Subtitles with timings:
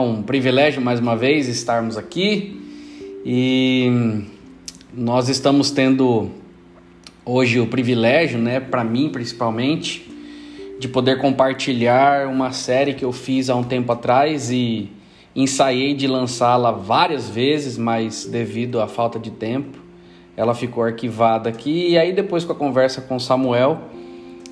[0.00, 2.60] Um privilégio mais uma vez estarmos aqui
[3.24, 4.24] e
[4.92, 6.30] nós estamos tendo
[7.24, 10.10] hoje o privilégio, né, para mim principalmente,
[10.78, 14.90] de poder compartilhar uma série que eu fiz há um tempo atrás e
[15.36, 19.78] ensaiei de lançá-la várias vezes, mas devido à falta de tempo,
[20.36, 21.90] ela ficou arquivada aqui.
[21.90, 23.78] E aí depois com a conversa com Samuel,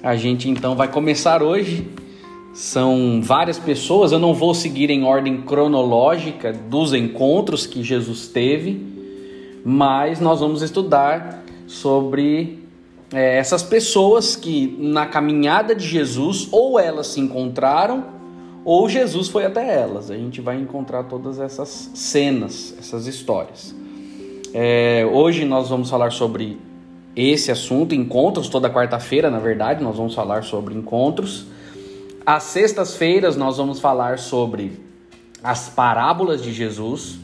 [0.03, 1.87] a gente então vai começar hoje
[2.53, 8.85] são várias pessoas, eu não vou seguir em ordem cronológica dos encontros que Jesus teve,
[9.65, 12.65] mas nós vamos estudar sobre
[13.13, 18.19] é, essas pessoas que na caminhada de Jesus ou elas se encontraram
[18.65, 20.11] ou Jesus foi até elas.
[20.11, 23.75] A gente vai encontrar todas essas cenas, essas histórias.
[24.53, 26.59] É, hoje nós vamos falar sobre
[27.15, 31.47] esse assunto, encontros, toda quarta-feira, na verdade, nós vamos falar sobre encontros.
[32.29, 34.73] Às sextas-feiras nós vamos falar sobre
[35.43, 37.19] as parábolas de Jesus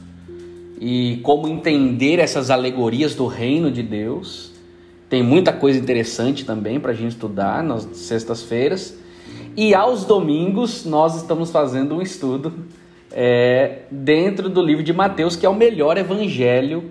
[0.80, 4.50] e como entender essas alegorias do reino de Deus.
[5.10, 8.96] Tem muita coisa interessante também para a gente estudar nas sextas-feiras.
[9.54, 12.54] E aos domingos nós estamos fazendo um estudo
[13.12, 16.82] é, dentro do livro de Mateus, que é o melhor evangelho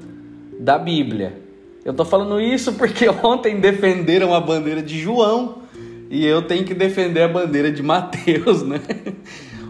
[0.59, 1.42] da Bíblia.
[1.83, 5.62] Eu estou falando isso porque ontem defenderam a bandeira de João
[6.14, 8.80] e eu tenho que defender a bandeira de Mateus, né?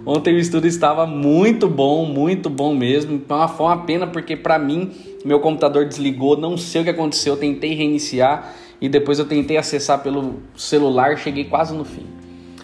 [0.06, 3.22] Ontem o estudo estava muito bom, muito bom mesmo.
[3.56, 4.91] Foi uma pena porque para mim
[5.23, 9.56] meu computador desligou, não sei o que aconteceu, eu tentei reiniciar e depois eu tentei
[9.56, 12.06] acessar pelo celular, cheguei quase no fim.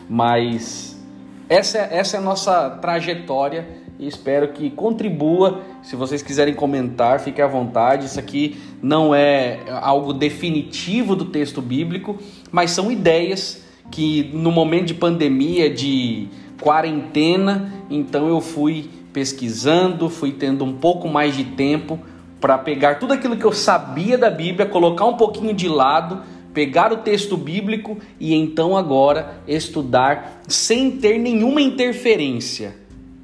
[0.09, 0.99] Mas
[1.47, 3.65] essa, essa é a nossa trajetória
[3.97, 5.61] e espero que contribua.
[5.81, 8.07] Se vocês quiserem comentar, fique à vontade.
[8.07, 12.17] Isso aqui não é algo definitivo do texto bíblico,
[12.51, 16.27] mas são ideias que no momento de pandemia, de
[16.61, 21.99] quarentena, então eu fui pesquisando, fui tendo um pouco mais de tempo
[22.39, 26.21] para pegar tudo aquilo que eu sabia da Bíblia, colocar um pouquinho de lado,
[26.53, 32.75] pegar o texto bíblico e então agora estudar sem ter nenhuma interferência.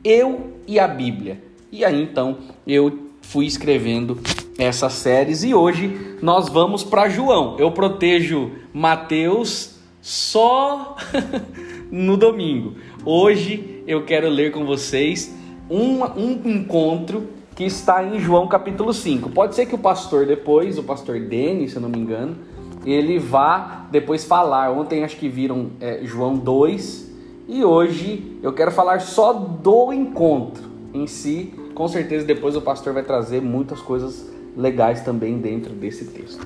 [0.04, 1.42] Eu e a Bíblia.
[1.72, 4.20] E aí então eu fui escrevendo
[4.58, 7.56] essas séries e hoje nós vamos para João.
[7.58, 9.75] Eu protejo Mateus
[10.06, 10.98] só
[11.90, 12.76] no domingo.
[13.04, 15.34] Hoje eu quero ler com vocês
[15.68, 17.24] um, um encontro
[17.56, 19.32] que está em João capítulo 5.
[19.32, 22.38] Pode ser que o pastor depois, o pastor Denis, se eu não me engano,
[22.86, 24.70] ele vá depois falar.
[24.70, 27.12] Ontem acho que viram é, João 2
[27.48, 31.52] e hoje eu quero falar só do encontro em si.
[31.74, 36.46] Com certeza depois o pastor vai trazer muitas coisas legais também dentro desse texto.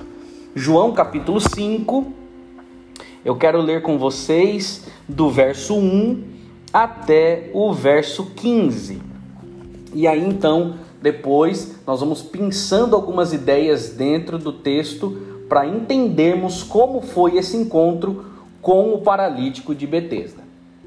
[0.54, 2.19] João capítulo 5,
[3.24, 6.24] eu quero ler com vocês do verso 1
[6.72, 9.02] até o verso 15.
[9.92, 17.02] E aí então, depois, nós vamos pensando algumas ideias dentro do texto para entendermos como
[17.02, 18.24] foi esse encontro
[18.62, 20.42] com o paralítico de Betesda.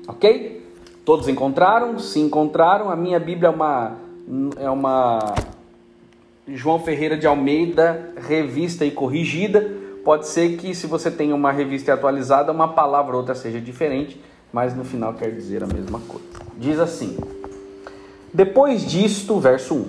[0.08, 0.64] OK?
[1.06, 2.00] Todos encontraram?
[2.00, 3.98] Se encontraram, a minha Bíblia é uma
[4.58, 5.36] é uma
[6.48, 11.94] João Ferreira de Almeida, revista e corrigida Pode ser que se você tem uma revista
[11.94, 14.20] atualizada, uma palavra ou outra seja diferente,
[14.52, 16.26] mas no final quer dizer a mesma coisa.
[16.58, 17.18] Diz assim:
[18.34, 19.88] Depois disto, verso 1: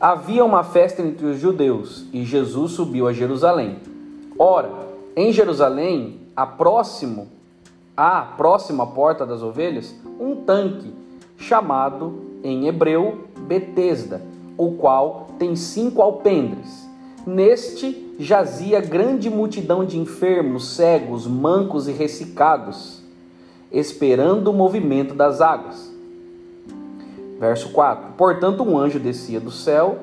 [0.00, 3.78] Havia uma festa entre os judeus e Jesus subiu a Jerusalém.
[4.36, 4.70] Ora,
[5.14, 7.28] em Jerusalém, a próximo,
[7.96, 10.92] a próxima porta das ovelhas, um tanque
[11.36, 14.22] chamado em hebreu Betesda,
[14.58, 16.88] o qual tem cinco alpendres.
[17.24, 23.02] Neste jazia grande multidão de enfermos, cegos, mancos e ressecados,
[23.70, 25.90] esperando o movimento das águas.
[27.38, 29.98] Verso 4: Portanto, um anjo descia do céu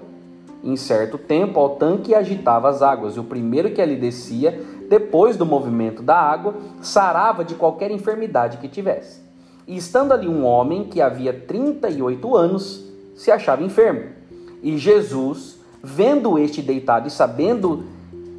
[0.63, 4.61] em certo tempo ao tanque e agitava as águas, e o primeiro que ali descia,
[4.89, 9.21] depois do movimento da água, sarava de qualquer enfermidade que tivesse.
[9.67, 12.83] E estando ali um homem que havia 38 anos,
[13.15, 14.09] se achava enfermo.
[14.61, 17.85] E Jesus, vendo este deitado e sabendo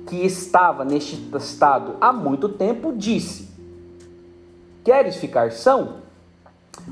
[0.07, 3.49] que estava neste estado há muito tempo, disse:
[4.85, 6.01] Queres ficar são?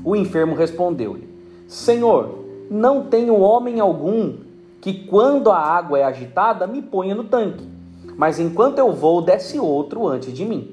[0.03, 1.27] O enfermo respondeu-lhe:
[1.67, 4.37] Senhor, não tenho homem algum
[4.81, 7.67] que, quando a água é agitada, me ponha no tanque,
[8.15, 10.71] mas enquanto eu vou, desce outro antes de mim.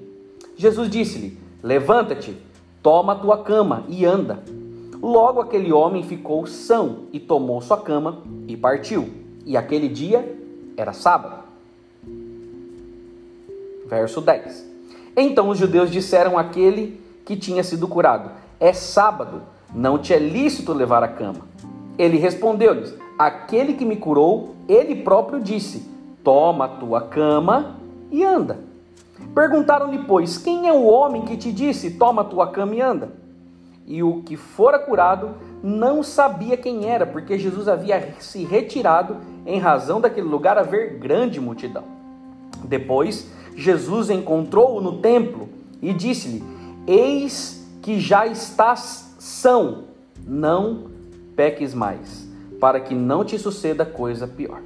[0.56, 2.36] Jesus disse-lhe: Levanta-te,
[2.82, 4.42] toma a tua cama e anda.
[5.02, 9.08] Logo aquele homem ficou são e tomou sua cama e partiu.
[9.44, 10.36] E aquele dia
[10.76, 11.45] era sábado.
[13.88, 14.66] Verso 10.
[15.16, 18.30] Então os judeus disseram àquele que tinha sido curado:
[18.60, 19.42] É sábado,
[19.74, 21.46] não te é lícito levar a cama.
[21.98, 25.88] Ele respondeu-lhes: Aquele que me curou, ele próprio disse:
[26.22, 27.76] Toma a tua cama
[28.10, 28.58] e anda.
[29.34, 33.10] Perguntaram-lhe, pois, quem é o homem que te disse: Toma a tua cama e anda?
[33.86, 35.30] E o que fora curado
[35.62, 39.16] não sabia quem era, porque Jesus havia se retirado
[39.46, 41.84] em razão daquele lugar haver grande multidão.
[42.64, 45.48] Depois, Jesus encontrou-o no templo
[45.80, 46.44] e disse-lhe:
[46.86, 49.84] Eis que já estás são,
[50.26, 50.90] não
[51.34, 52.28] peques mais,
[52.60, 54.60] para que não te suceda coisa pior.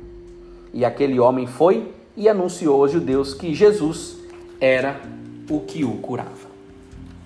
[0.74, 4.16] E aquele homem foi e anunciou aos judeus que Jesus
[4.60, 5.00] era
[5.48, 6.50] o que o curava.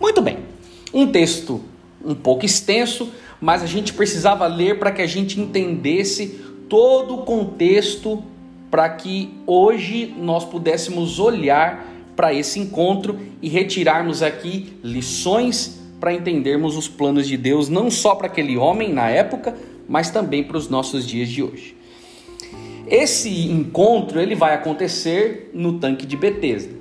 [0.00, 0.38] Muito bem,
[0.92, 1.60] um texto
[2.04, 7.22] um pouco extenso, mas a gente precisava ler para que a gente entendesse todo o
[7.24, 8.22] contexto
[8.74, 11.86] para que hoje nós pudéssemos olhar
[12.16, 18.16] para esse encontro e retirarmos aqui lições para entendermos os planos de Deus, não só
[18.16, 19.56] para aquele homem na época,
[19.88, 21.76] mas também para os nossos dias de hoje.
[22.88, 26.74] Esse encontro ele vai acontecer no tanque de Betesda.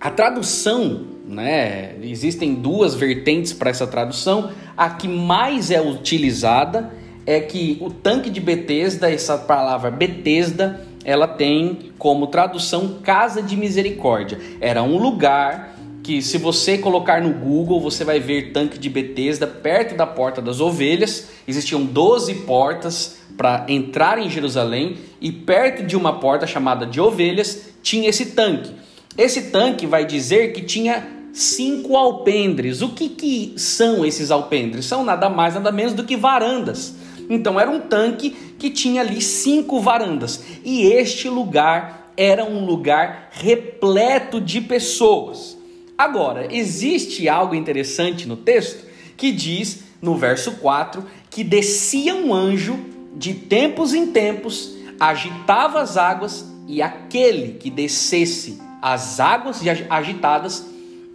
[0.00, 4.52] A tradução, né, existem duas vertentes para essa tradução.
[4.76, 6.94] A que mais é utilizada
[7.26, 13.56] é que o tanque de Betesda, essa palavra Betesda, ela tem como tradução casa de
[13.56, 14.38] misericórdia.
[14.60, 19.46] Era um lugar que se você colocar no Google, você vai ver tanque de Betesda
[19.46, 21.28] perto da porta das ovelhas.
[21.46, 27.70] Existiam 12 portas para entrar em Jerusalém e perto de uma porta chamada de ovelhas
[27.82, 28.70] tinha esse tanque.
[29.16, 32.82] Esse tanque vai dizer que tinha cinco alpendres.
[32.82, 34.84] O que, que são esses alpendres?
[34.86, 36.94] São nada mais, nada menos do que varandas.
[37.34, 40.42] Então era um tanque que tinha ali cinco varandas.
[40.64, 45.56] E este lugar era um lugar repleto de pessoas.
[45.96, 48.86] Agora, existe algo interessante no texto
[49.16, 52.78] que diz, no verso 4, que descia um anjo
[53.14, 60.66] de tempos em tempos, agitava as águas, e aquele que descesse as águas agitadas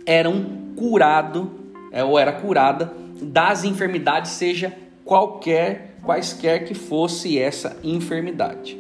[0.05, 1.51] eram curado,
[1.91, 4.73] é, ou era curada das enfermidades, seja
[5.03, 8.77] qualquer, quaisquer que fosse essa enfermidade.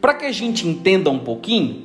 [0.00, 1.84] Para que a gente entenda um pouquinho,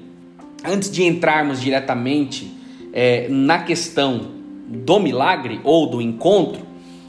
[0.66, 2.52] antes de entrarmos diretamente
[2.92, 4.32] é, na questão
[4.68, 6.66] do milagre ou do encontro,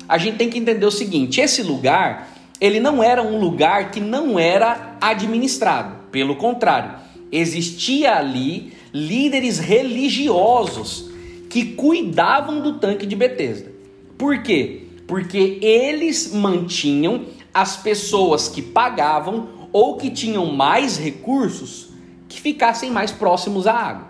[0.07, 2.29] a gente tem que entender o seguinte: esse lugar
[2.61, 6.99] ele não era um lugar que não era administrado, pelo contrário,
[7.33, 11.11] existia ali líderes religiosos
[11.49, 13.73] que cuidavam do tanque de Betesda.
[14.17, 14.83] Por quê?
[15.07, 17.23] Porque eles mantinham
[17.55, 21.91] as pessoas que pagavam ou que tinham mais recursos
[22.29, 24.09] que ficassem mais próximos à água.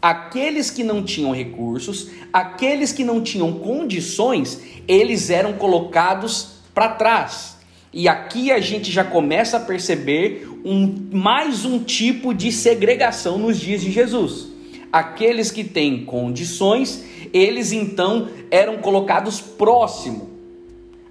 [0.00, 7.56] Aqueles que não tinham recursos, aqueles que não tinham condições, eles eram colocados para trás.
[7.92, 13.58] E aqui a gente já começa a perceber um, mais um tipo de segregação nos
[13.58, 14.48] dias de Jesus.
[14.92, 20.28] Aqueles que têm condições, eles então eram colocados próximo.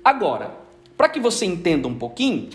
[0.04, 0.64] Agora,
[0.98, 2.50] para que você entenda um pouquinho,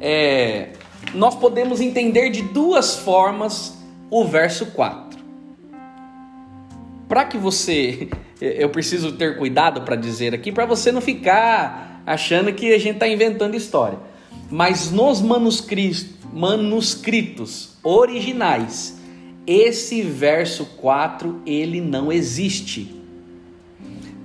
[0.00, 0.70] é,
[1.14, 3.76] nós podemos entender de duas formas
[4.10, 5.06] o verso 4
[7.08, 8.08] para que você,
[8.40, 12.94] eu preciso ter cuidado para dizer aqui, para você não ficar achando que a gente
[12.94, 13.98] está inventando história.
[14.50, 16.10] Mas nos manuscritos,
[17.82, 18.96] originais,
[19.46, 22.94] esse verso 4 ele não existe.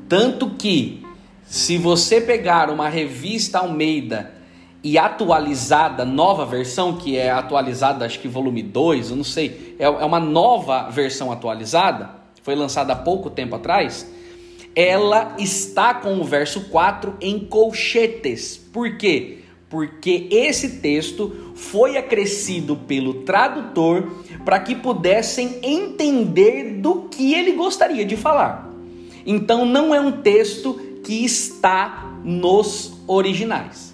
[0.08, 1.01] Tanto que,
[1.52, 4.32] se você pegar uma revista Almeida
[4.84, 9.84] e atualizada, nova versão, que é atualizada, acho que volume 2, eu não sei, é,
[9.84, 14.10] é uma nova versão atualizada foi lançada há pouco tempo atrás,
[14.76, 18.58] ela está com o verso 4 em colchetes.
[18.58, 19.40] Por quê?
[19.70, 24.12] Porque esse texto foi acrescido pelo tradutor
[24.44, 28.70] para que pudessem entender do que ele gostaria de falar.
[29.26, 33.94] Então não é um texto que está nos originais.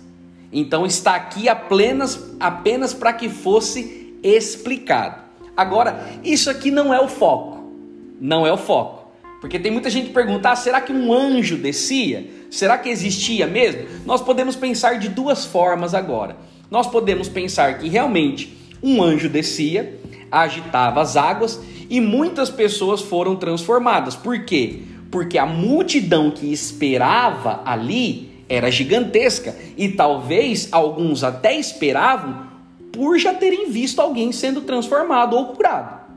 [0.51, 5.21] Então está aqui apenas, apenas para que fosse explicado.
[5.55, 7.71] Agora, isso aqui não é o foco.
[8.19, 9.11] Não é o foco.
[9.41, 12.29] Porque tem muita gente que pergunta: ah, será que um anjo descia?
[12.49, 13.87] Será que existia mesmo?
[14.05, 16.37] Nós podemos pensar de duas formas agora.
[16.71, 19.99] Nós podemos pensar que realmente um anjo descia,
[20.31, 21.59] agitava as águas
[21.89, 24.15] e muitas pessoas foram transformadas.
[24.15, 24.81] Por quê?
[25.11, 32.47] Porque a multidão que esperava ali era gigantesca e talvez alguns até esperavam
[32.91, 36.07] por já terem visto alguém sendo transformado ou curado.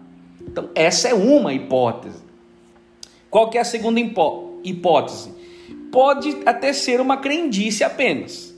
[0.41, 2.23] Então, essa é uma hipótese.
[3.29, 5.33] Qual que é a segunda hipótese?
[5.93, 8.55] Pode até ser uma crendice apenas.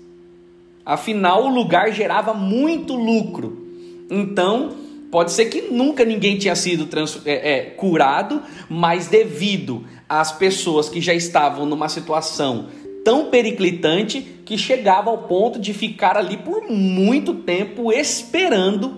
[0.84, 3.66] Afinal, o lugar gerava muito lucro.
[4.10, 4.76] Então,
[5.12, 6.88] Pode ser que nunca ninguém tinha sido
[7.26, 9.84] é, é, curado, mas devido
[10.20, 12.66] às pessoas que já estavam numa situação
[13.04, 18.94] tão periclitante que chegava ao ponto de ficar ali por muito tempo esperando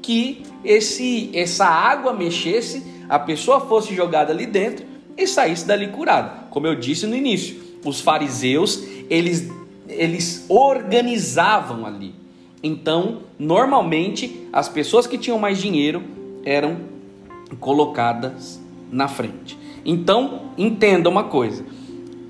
[0.00, 6.46] que esse essa água mexesse, a pessoa fosse jogada ali dentro e saísse dali curada.
[6.50, 9.48] Como eu disse no início, os fariseus, eles
[9.88, 12.22] eles organizavam ali
[12.62, 16.02] então, normalmente, as pessoas que tinham mais dinheiro
[16.44, 16.78] eram
[17.58, 19.58] colocadas na frente.
[19.84, 21.64] Então, entenda uma coisa: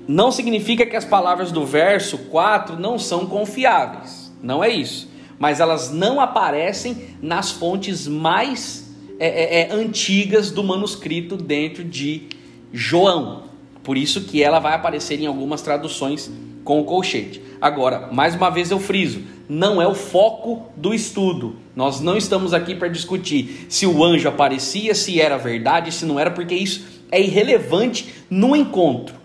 [0.07, 5.11] não significa que as palavras do verso 4 não são confiáveis, não é isso.
[5.39, 12.23] Mas elas não aparecem nas fontes mais é, é, é, antigas do manuscrito dentro de
[12.71, 13.43] João.
[13.83, 16.31] Por isso que ela vai aparecer em algumas traduções
[16.63, 17.41] com o colchete.
[17.59, 21.55] Agora, mais uma vez eu friso, não é o foco do estudo.
[21.75, 26.19] Nós não estamos aqui para discutir se o anjo aparecia, se era verdade, se não
[26.19, 29.15] era, porque isso é irrelevante no encontro.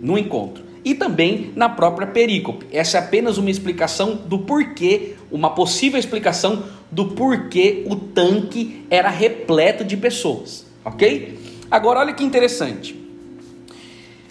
[0.00, 0.62] No encontro.
[0.84, 2.66] E também na própria perícope.
[2.70, 9.08] Essa é apenas uma explicação do porquê, uma possível explicação do porquê o tanque era
[9.08, 11.38] repleto de pessoas, ok?
[11.70, 12.98] Agora olha que interessante.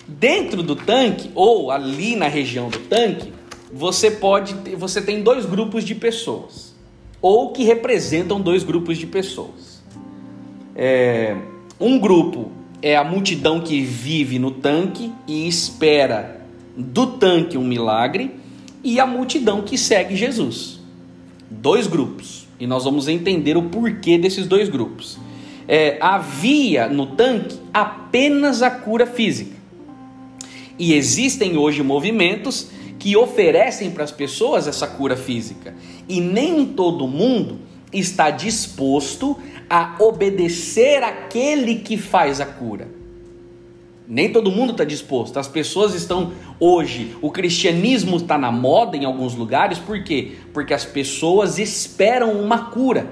[0.08, 3.32] Dentro do tanque, ou ali na região do tanque,
[3.72, 6.76] você pode ter, você tem dois grupos de pessoas,
[7.22, 9.82] ou que representam dois grupos de pessoas.
[10.76, 11.36] É,
[11.80, 16.42] um grupo é a multidão que vive no tanque e espera
[16.76, 18.32] do tanque um milagre,
[18.84, 20.80] e a multidão que segue Jesus.
[21.50, 22.48] Dois grupos.
[22.60, 25.18] E nós vamos entender o porquê desses dois grupos.
[25.68, 29.56] É, havia no tanque apenas a cura física.
[30.78, 35.76] E existem hoje movimentos que oferecem para as pessoas essa cura física.
[36.08, 37.60] E nem todo mundo
[37.92, 39.38] está disposto
[39.70, 42.88] a obedecer aquele que faz a cura.
[44.08, 45.38] Nem todo mundo está disposto.
[45.38, 50.32] As pessoas estão hoje, o cristianismo está na moda em alguns lugares, por quê?
[50.52, 53.08] Porque as pessoas esperam uma cura.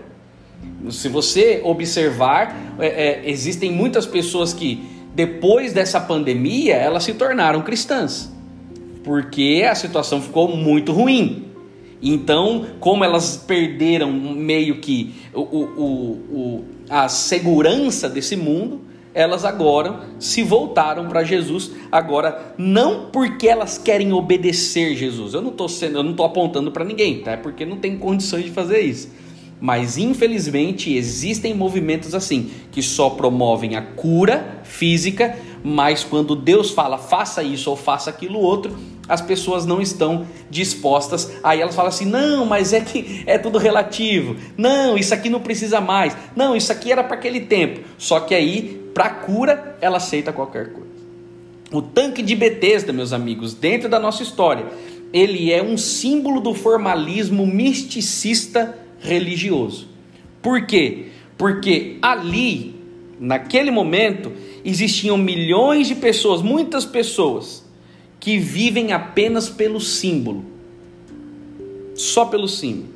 [0.89, 4.83] Se você observar, é, é, existem muitas pessoas que
[5.13, 8.31] depois dessa pandemia, elas se tornaram cristãs,
[9.03, 11.45] porque a situação ficou muito ruim.
[12.01, 18.81] Então, como elas perderam meio que o, o, o, a segurança desse mundo,
[19.13, 21.71] elas agora se voltaram para Jesus.
[21.91, 25.33] Agora, não porque elas querem obedecer Jesus.
[25.33, 27.31] Eu não estou sendo, eu não estou apontando para ninguém, tá?
[27.31, 29.09] É porque não tem condições de fazer isso.
[29.59, 35.35] Mas infelizmente existem movimentos assim, que só promovem a cura física,
[35.67, 41.33] mas quando Deus fala faça isso ou faça aquilo outro, as pessoas não estão dispostas.
[41.43, 44.37] Aí elas falam assim: não, mas é que é tudo relativo.
[44.57, 46.15] Não, isso aqui não precisa mais.
[46.33, 47.81] Não, isso aqui era para aquele tempo.
[47.97, 50.87] Só que aí, para cura, ela aceita qualquer coisa.
[51.69, 54.65] O tanque de Betesda, meus amigos, dentro da nossa história,
[55.11, 59.89] ele é um símbolo do formalismo misticista religioso.
[60.41, 61.07] Por quê?
[61.37, 62.73] Porque ali,
[63.19, 64.31] naquele momento,
[64.63, 67.65] existiam milhões de pessoas, muitas pessoas,
[68.19, 70.43] que vivem apenas pelo símbolo.
[71.95, 72.89] Só pelo símbolo.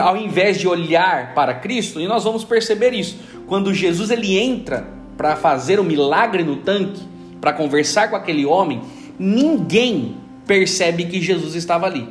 [0.00, 3.16] Ao invés de olhar para Cristo, e nós vamos perceber isso,
[3.46, 7.02] quando Jesus ele entra para fazer o milagre no tanque,
[7.40, 8.80] para conversar com aquele homem,
[9.18, 10.16] ninguém
[10.46, 12.08] percebe que Jesus estava ali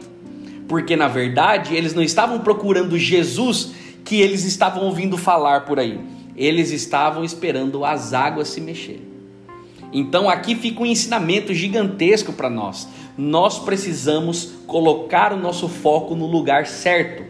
[0.71, 3.73] porque na verdade eles não estavam procurando Jesus
[4.05, 5.99] que eles estavam ouvindo falar por aí,
[6.41, 9.11] eles estavam esperando as águas se mexerem.
[9.93, 12.87] Então aqui fica um ensinamento gigantesco para nós.
[13.15, 17.23] Nós precisamos colocar o nosso foco no lugar certo.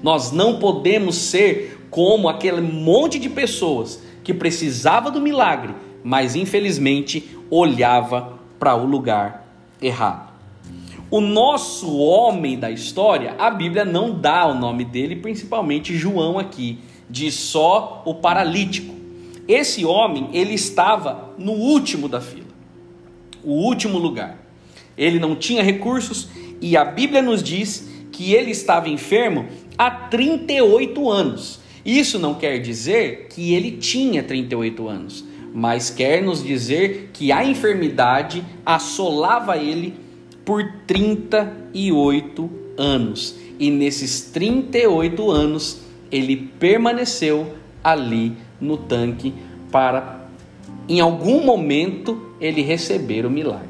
[0.00, 5.74] Nós não podemos ser como aquele monte de pessoas que precisava do milagre,
[6.04, 9.48] mas infelizmente olhava para o lugar
[9.80, 10.30] errado.
[11.10, 16.78] O nosso homem da história, a Bíblia não dá o nome dele, principalmente João aqui
[17.12, 18.94] diz só o paralítico.
[19.46, 22.46] Esse homem, ele estava no último da fila,
[23.44, 24.38] o último lugar.
[24.96, 26.28] Ele não tinha recursos
[26.60, 31.60] e a Bíblia nos diz que ele estava enfermo há 38 anos.
[31.84, 37.44] Isso não quer dizer que ele tinha 38 anos, mas quer nos dizer que a
[37.44, 39.94] enfermidade assolava ele
[40.44, 43.34] por 38 anos.
[43.58, 45.80] E nesses 38 anos
[46.12, 49.32] ele permaneceu ali no tanque
[49.72, 50.26] para
[50.88, 53.68] em algum momento ele receber o milagre.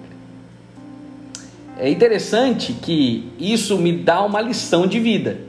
[1.78, 5.40] É interessante que isso me dá uma lição de vida.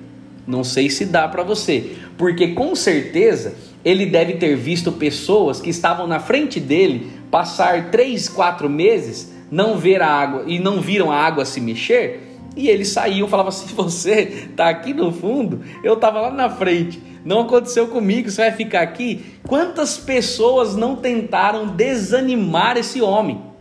[0.45, 5.69] Não sei se dá para você, porque com certeza ele deve ter visto pessoas que
[5.69, 11.11] estavam na frente dele passar três, quatro meses, não ver a água e não viram
[11.11, 15.93] a água se mexer, e eles saíam, falavam assim: você está aqui no fundo, eu
[15.93, 19.23] estava lá na frente, não aconteceu comigo, você vai ficar aqui.
[19.47, 23.53] Quantas pessoas não tentaram desanimar esse homem?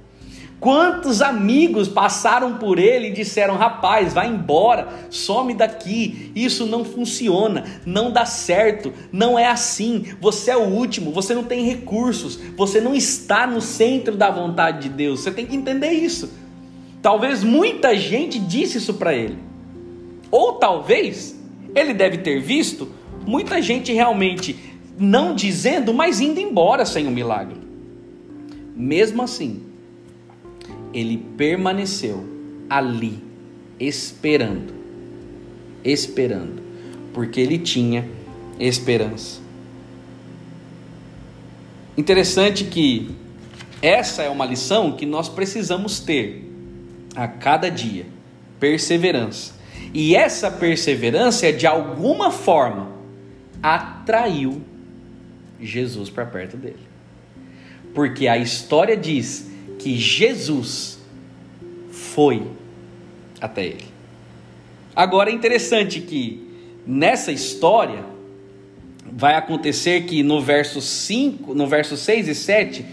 [0.63, 7.65] Quantos amigos passaram por ele e disseram: rapaz, vai embora, some daqui, isso não funciona,
[7.85, 12.81] não dá certo, não é assim, você é o último, você não tem recursos, você
[12.81, 16.42] não está no centro da vontade de Deus, você tem que entender isso.
[17.03, 19.37] Talvez muita gente disse isso para ele,
[20.31, 21.37] ou talvez
[21.75, 22.89] ele deve ter visto
[23.27, 24.57] muita gente realmente
[24.97, 27.61] não dizendo, mas indo embora sem o milagre.
[28.77, 29.63] Mesmo assim,
[30.95, 32.25] ele permaneceu
[32.71, 33.19] ali,
[33.81, 34.73] esperando,
[35.85, 36.63] esperando,
[37.13, 38.09] porque ele tinha
[38.61, 39.41] esperança.
[41.97, 43.11] Interessante que
[43.83, 46.52] essa é uma lição que nós precisamos ter
[47.15, 48.07] a cada dia:
[48.59, 49.55] perseverança.
[49.95, 52.93] E essa perseverança, de alguma forma,
[53.63, 54.63] atraiu
[55.61, 56.93] Jesus para perto dele.
[57.95, 60.99] Porque a história diz que Jesus
[61.91, 62.47] foi
[63.41, 63.85] até ele.
[64.95, 66.49] Agora é interessante que
[66.87, 68.05] nessa história
[69.11, 72.85] vai acontecer que no verso 5, no verso 6 e 7,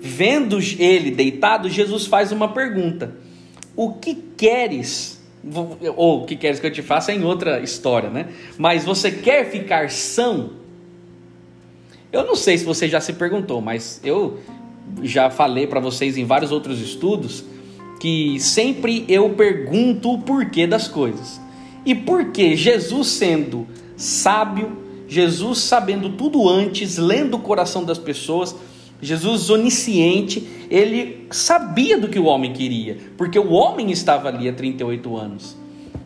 [0.00, 3.14] vendo ele deitado, Jesus faz uma pergunta:
[3.76, 5.22] O que queres?
[5.94, 8.28] Ou o que queres que eu te faça é em outra história, né?
[8.58, 10.50] Mas você quer ficar são?
[12.10, 14.38] Eu não sei se você já se perguntou, mas eu
[15.02, 17.44] já falei para vocês em vários outros estudos
[18.00, 21.40] que sempre eu pergunto o porquê das coisas.
[21.84, 24.76] E por que Jesus sendo sábio,
[25.08, 28.54] Jesus sabendo tudo antes, lendo o coração das pessoas,
[29.06, 34.52] Jesus onisciente, ele sabia do que o homem queria, porque o homem estava ali há
[34.52, 35.56] 38 anos.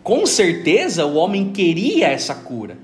[0.02, 2.76] Com certeza o homem queria essa cura.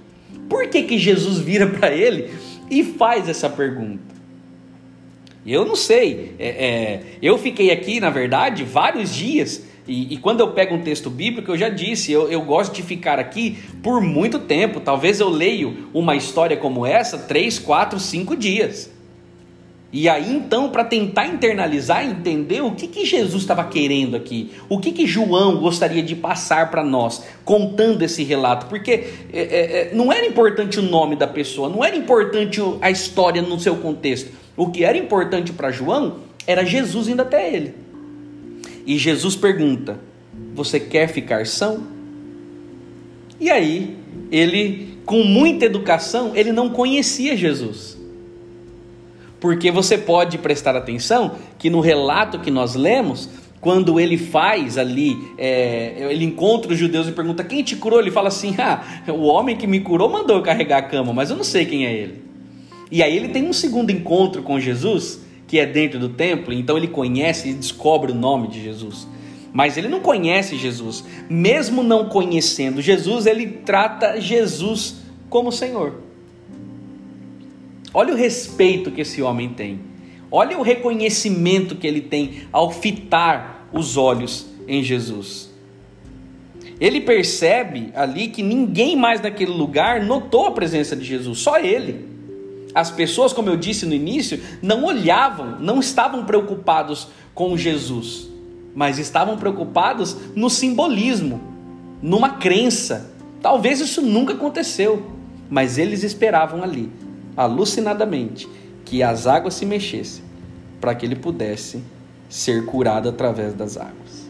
[0.48, 2.30] Por que, que Jesus vira para ele
[2.70, 4.16] e faz essa pergunta?
[5.46, 6.34] Eu não sei.
[6.38, 9.66] É, é, eu fiquei aqui, na verdade, vários dias.
[9.86, 12.82] E, e, quando eu pego um texto bíblico, eu já disse, eu, eu gosto de
[12.82, 14.80] ficar aqui por muito tempo.
[14.80, 18.95] Talvez eu leio uma história como essa três, quatro, cinco dias.
[19.92, 24.78] E aí então, para tentar internalizar, entender o que, que Jesus estava querendo aqui, o
[24.78, 29.90] que, que João gostaria de passar para nós, contando esse relato, porque é, é, é,
[29.94, 34.30] não era importante o nome da pessoa, não era importante a história no seu contexto.
[34.56, 37.74] O que era importante para João era Jesus indo até ele.
[38.84, 39.98] E Jesus pergunta:
[40.54, 41.84] Você quer ficar são?
[43.38, 43.96] E aí,
[44.32, 47.95] ele, com muita educação, ele não conhecia Jesus.
[49.40, 53.28] Porque você pode prestar atenção que no relato que nós lemos,
[53.60, 58.10] quando ele faz ali, é, ele encontra os judeus e pergunta quem te curou, ele
[58.10, 61.36] fala assim: ah, o homem que me curou mandou eu carregar a cama, mas eu
[61.36, 62.22] não sei quem é ele.
[62.90, 66.76] E aí ele tem um segundo encontro com Jesus, que é dentro do templo, então
[66.76, 69.06] ele conhece e descobre o nome de Jesus.
[69.52, 71.04] Mas ele não conhece Jesus.
[71.28, 74.96] Mesmo não conhecendo Jesus, ele trata Jesus
[75.28, 76.05] como Senhor.
[77.98, 79.80] Olha o respeito que esse homem tem.
[80.30, 85.50] Olha o reconhecimento que ele tem ao fitar os olhos em Jesus.
[86.78, 92.06] Ele percebe ali que ninguém mais naquele lugar notou a presença de Jesus, só ele.
[92.74, 98.28] As pessoas, como eu disse no início, não olhavam, não estavam preocupados com Jesus,
[98.74, 101.40] mas estavam preocupados no simbolismo,
[102.02, 103.10] numa crença.
[103.40, 105.12] Talvez isso nunca aconteceu,
[105.48, 106.90] mas eles esperavam ali,
[107.36, 108.48] alucinadamente,
[108.84, 110.24] que as águas se mexessem
[110.80, 111.82] para que ele pudesse
[112.28, 114.26] ser curado através das águas.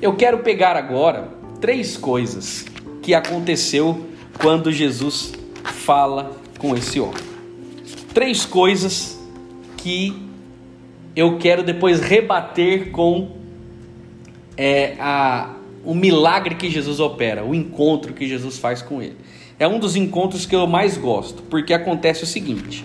[0.00, 1.28] Eu quero pegar agora
[1.60, 2.64] três coisas
[3.02, 4.06] que aconteceu
[4.40, 5.32] quando Jesus
[5.64, 7.22] fala com esse homem.
[8.12, 9.18] Três coisas
[9.76, 10.22] que
[11.14, 13.36] eu quero depois rebater com
[14.56, 19.16] é, a, o milagre que Jesus opera, o encontro que Jesus faz com ele.
[19.58, 22.84] É um dos encontros que eu mais gosto, porque acontece o seguinte: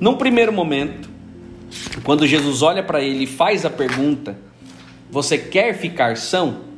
[0.00, 1.08] num primeiro momento,
[2.02, 4.38] quando Jesus olha para ele e faz a pergunta:
[5.10, 6.68] Você quer ficar são?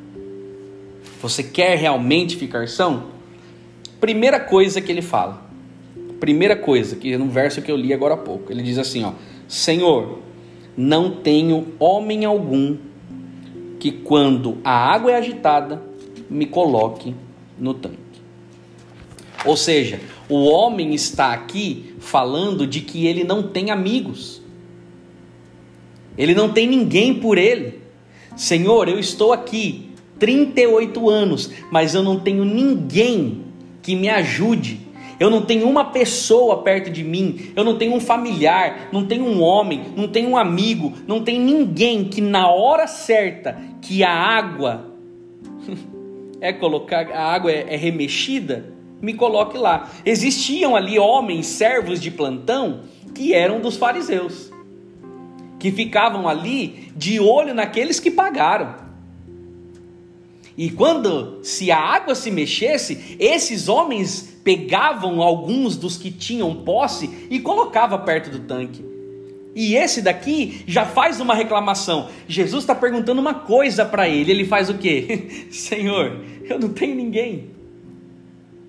[1.22, 3.04] Você quer realmente ficar são?
[4.00, 5.42] Primeira coisa que ele fala.
[6.18, 8.50] Primeira coisa, que é no verso que eu li agora há pouco.
[8.50, 9.12] Ele diz assim, ó:
[9.46, 10.18] Senhor,
[10.76, 12.76] não tenho homem algum
[13.78, 15.82] que quando a água é agitada,
[16.28, 17.14] me coloque
[17.58, 18.09] no tanque.
[19.44, 24.40] Ou seja, o homem está aqui falando de que ele não tem amigos.
[26.16, 27.80] Ele não tem ninguém por ele.
[28.36, 33.44] Senhor, eu estou aqui 38 anos, mas eu não tenho ninguém
[33.82, 34.80] que me ajude.
[35.18, 39.26] Eu não tenho uma pessoa perto de mim, eu não tenho um familiar, não tenho
[39.26, 44.10] um homem, não tenho um amigo, não tem ninguém que na hora certa que a
[44.10, 44.94] água
[46.40, 49.90] é colocar, a água é, é remexida, me coloque lá.
[50.04, 52.82] Existiam ali homens, servos de plantão,
[53.14, 54.50] que eram dos fariseus,
[55.58, 58.74] que ficavam ali de olho naqueles que pagaram.
[60.56, 67.28] E quando se a água se mexesse, esses homens pegavam alguns dos que tinham posse
[67.30, 68.84] e colocava perto do tanque.
[69.54, 72.08] E esse daqui já faz uma reclamação.
[72.28, 74.30] Jesus está perguntando uma coisa para ele.
[74.30, 75.46] Ele faz o quê?
[75.50, 77.49] Senhor, eu não tenho ninguém.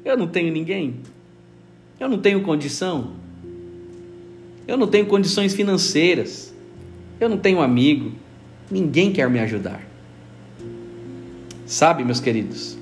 [0.04, 0.96] Eu não tenho ninguém.
[2.00, 3.12] Eu não tenho condição.
[4.68, 6.54] Eu não tenho condições financeiras.
[7.20, 8.12] Eu não tenho amigo.
[8.70, 9.82] Ninguém quer me ajudar.
[11.66, 12.78] Sabe, meus queridos,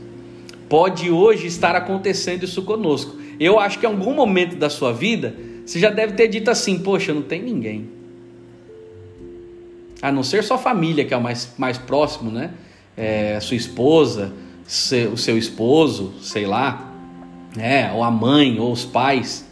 [0.68, 3.18] pode hoje estar acontecendo isso conosco.
[3.40, 6.80] Eu acho que em algum momento da sua vida você já deve ter dito assim:
[6.80, 7.90] Poxa, não tem ninguém.
[10.02, 12.52] A não ser sua família, que é o mais, mais próximo, né?
[12.96, 14.34] É, sua esposa,
[14.66, 16.89] seu, o seu esposo, sei lá,
[17.56, 17.92] né?
[17.94, 19.50] ou a mãe, ou os pais.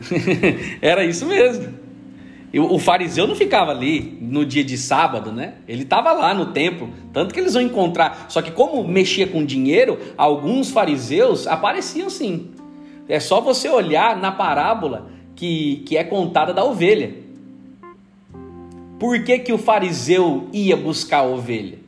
[0.80, 1.82] Era isso mesmo.
[2.54, 5.54] O fariseu não ficava ali no dia de sábado, né?
[5.66, 8.26] Ele estava lá no templo, tanto que eles vão encontrar.
[8.28, 12.50] Só que como mexia com dinheiro, alguns fariseus apareciam sim.
[13.08, 17.14] É só você olhar na parábola que, que é contada da ovelha.
[18.98, 21.78] Por que, que o fariseu ia buscar a ovelha?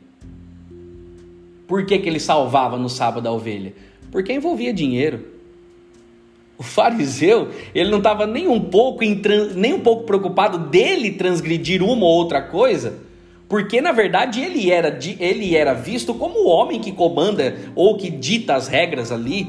[1.68, 3.74] Por que, que ele salvava no sábado a ovelha?
[4.14, 5.24] Porque envolvia dinheiro.
[6.56, 9.02] O fariseu, ele não estava nem um pouco
[9.56, 12.94] nem um pouco preocupado dele transgredir uma ou outra coisa,
[13.48, 18.08] porque na verdade ele era, ele era visto como o homem que comanda ou que
[18.08, 19.48] dita as regras ali,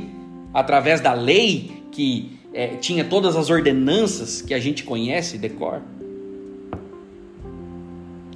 [0.51, 5.83] através da lei que é, tinha todas as ordenanças que a gente conhece, decor.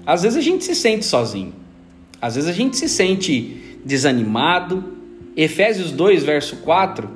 [0.05, 1.55] Às vezes a gente se sente sozinho,
[2.21, 4.98] às vezes a gente se sente desanimado.
[5.41, 7.09] Efésios 2, verso 4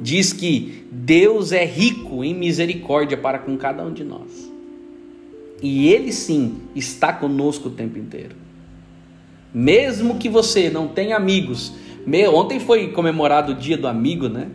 [0.00, 4.48] diz que Deus é rico em misericórdia para com cada um de nós.
[5.60, 8.36] E Ele sim está conosco o tempo inteiro.
[9.52, 11.72] Mesmo que você não tenha amigos,
[12.32, 14.46] ontem foi comemorado o dia do amigo, né?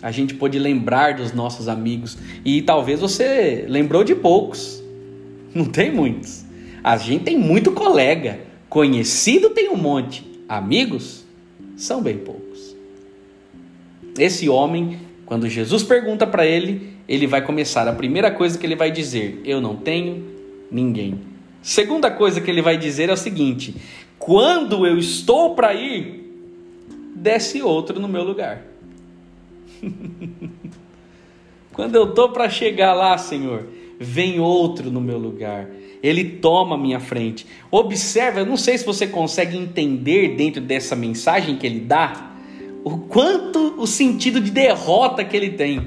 [0.00, 2.16] A gente pôde lembrar dos nossos amigos
[2.46, 4.82] e talvez você lembrou de poucos.
[5.54, 6.46] Não tem muitos.
[6.82, 11.23] A gente tem muito colega, conhecido tem um monte, amigos
[11.76, 12.74] são bem poucos.
[14.18, 17.86] Esse homem, quando Jesus pergunta para ele, ele vai começar.
[17.88, 20.24] A primeira coisa que ele vai dizer: Eu não tenho
[20.70, 21.18] ninguém.
[21.62, 23.74] Segunda coisa que ele vai dizer é o seguinte:
[24.18, 26.24] Quando eu estou para ir,
[27.14, 28.62] desce outro no meu lugar.
[31.72, 33.66] Quando eu estou para chegar lá, Senhor,
[33.98, 35.68] vem outro no meu lugar.
[36.04, 37.46] Ele toma a minha frente.
[37.70, 42.30] Observa, eu não sei se você consegue entender dentro dessa mensagem que ele dá
[42.84, 45.86] o quanto o sentido de derrota que ele tem.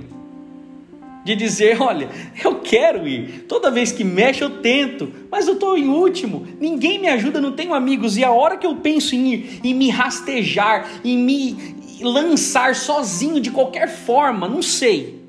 [1.23, 2.09] De dizer, olha,
[2.43, 3.45] eu quero ir.
[3.47, 6.47] Toda vez que mexe eu tento, mas eu estou em último.
[6.59, 8.17] Ninguém me ajuda, não tenho amigos.
[8.17, 13.39] E a hora que eu penso em ir, em me rastejar, em me lançar sozinho
[13.39, 15.21] de qualquer forma, não sei.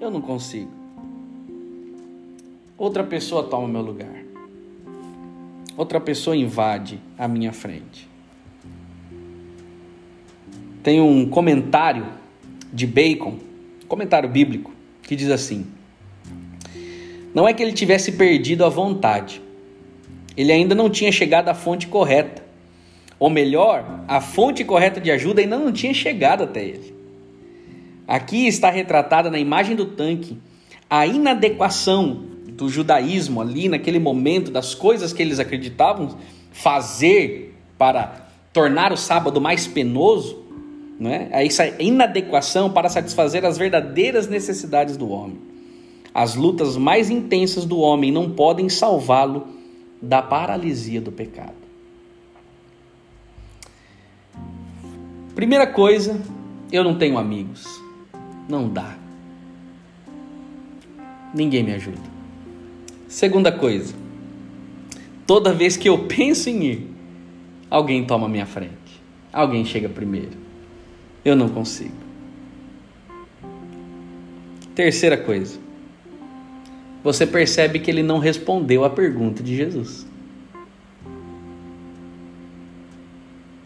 [0.00, 0.83] Eu não consigo.
[2.84, 4.14] Outra pessoa toma meu lugar.
[5.74, 8.06] Outra pessoa invade a minha frente
[10.82, 12.06] tem um comentário
[12.70, 13.38] de Bacon,
[13.88, 14.70] comentário bíblico,
[15.02, 15.66] que diz assim:
[17.34, 19.40] Não é que ele tivesse perdido a vontade,
[20.36, 22.44] ele ainda não tinha chegado à fonte correta.
[23.18, 26.94] Ou melhor, a fonte correta de ajuda ainda não tinha chegado até ele.
[28.06, 30.36] aqui está retratada na imagem do tanque
[30.90, 36.16] a inadequação do judaísmo ali naquele momento, das coisas que eles acreditavam
[36.52, 40.42] fazer para tornar o sábado mais penoso,
[40.98, 41.28] não é?
[41.44, 45.38] essa inadequação para satisfazer as verdadeiras necessidades do homem.
[46.14, 49.48] As lutas mais intensas do homem não podem salvá-lo
[50.00, 51.64] da paralisia do pecado.
[55.34, 56.20] Primeira coisa,
[56.70, 57.66] eu não tenho amigos.
[58.48, 58.96] Não dá.
[61.34, 62.13] Ninguém me ajuda.
[63.14, 63.94] Segunda coisa,
[65.24, 66.90] toda vez que eu penso em ir,
[67.70, 69.00] alguém toma minha frente.
[69.32, 70.32] Alguém chega primeiro.
[71.24, 71.94] Eu não consigo.
[74.74, 75.56] Terceira coisa,
[77.04, 80.04] você percebe que ele não respondeu à pergunta de Jesus.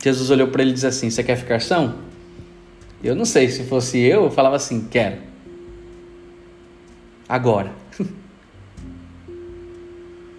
[0.04, 1.94] Jesus olhou para ele e disse assim: Você quer ficar são?
[3.02, 5.16] Eu não sei, se fosse eu, eu falava assim: Quero.
[7.26, 7.88] Agora.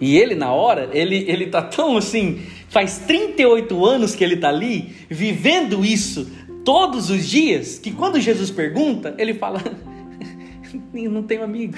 [0.00, 4.48] E ele, na hora, ele, ele tá tão assim, faz 38 anos que ele tá
[4.48, 6.30] ali, vivendo isso
[6.64, 9.62] todos os dias, que quando Jesus pergunta, ele fala:
[10.92, 11.76] Não tenho amigo.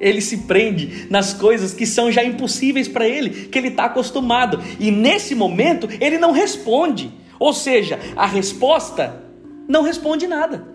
[0.00, 4.62] Ele se prende nas coisas que são já impossíveis para ele, que ele está acostumado.
[4.78, 7.10] E nesse momento, ele não responde.
[7.38, 9.24] Ou seja, a resposta
[9.66, 10.68] não responde nada.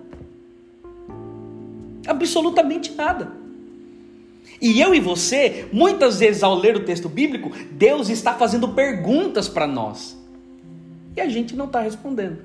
[2.05, 3.42] Absolutamente nada.
[4.63, 9.49] E eu e você, muitas vezes ao ler o texto bíblico, Deus está fazendo perguntas
[9.49, 10.17] para nós.
[11.17, 12.37] E a gente não está respondendo.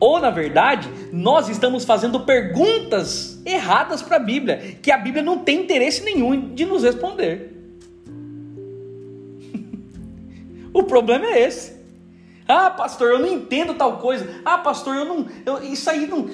[0.00, 5.40] Ou, na verdade, nós estamos fazendo perguntas erradas para a Bíblia, que a Bíblia não
[5.40, 7.52] tem interesse nenhum de nos responder.
[10.72, 11.74] o problema é esse.
[12.48, 14.40] Ah, pastor, eu não entendo tal coisa.
[14.42, 15.26] Ah, pastor, eu não.
[15.44, 16.26] Eu, isso aí não.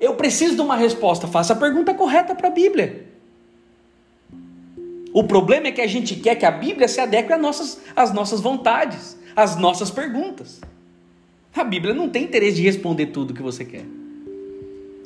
[0.00, 1.26] Eu preciso de uma resposta.
[1.26, 3.11] Faça a pergunta correta para a Bíblia.
[5.12, 8.14] O problema é que a gente quer que a Bíblia se adeque às nossas, às
[8.14, 10.60] nossas vontades, às nossas perguntas.
[11.54, 13.84] A Bíblia não tem interesse de responder tudo que você quer.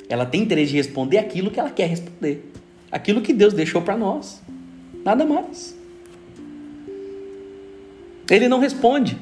[0.07, 2.49] Ela tem interesse de responder aquilo que ela quer responder.
[2.89, 4.41] Aquilo que Deus deixou para nós.
[5.03, 5.77] Nada mais.
[8.29, 9.17] Ele não responde.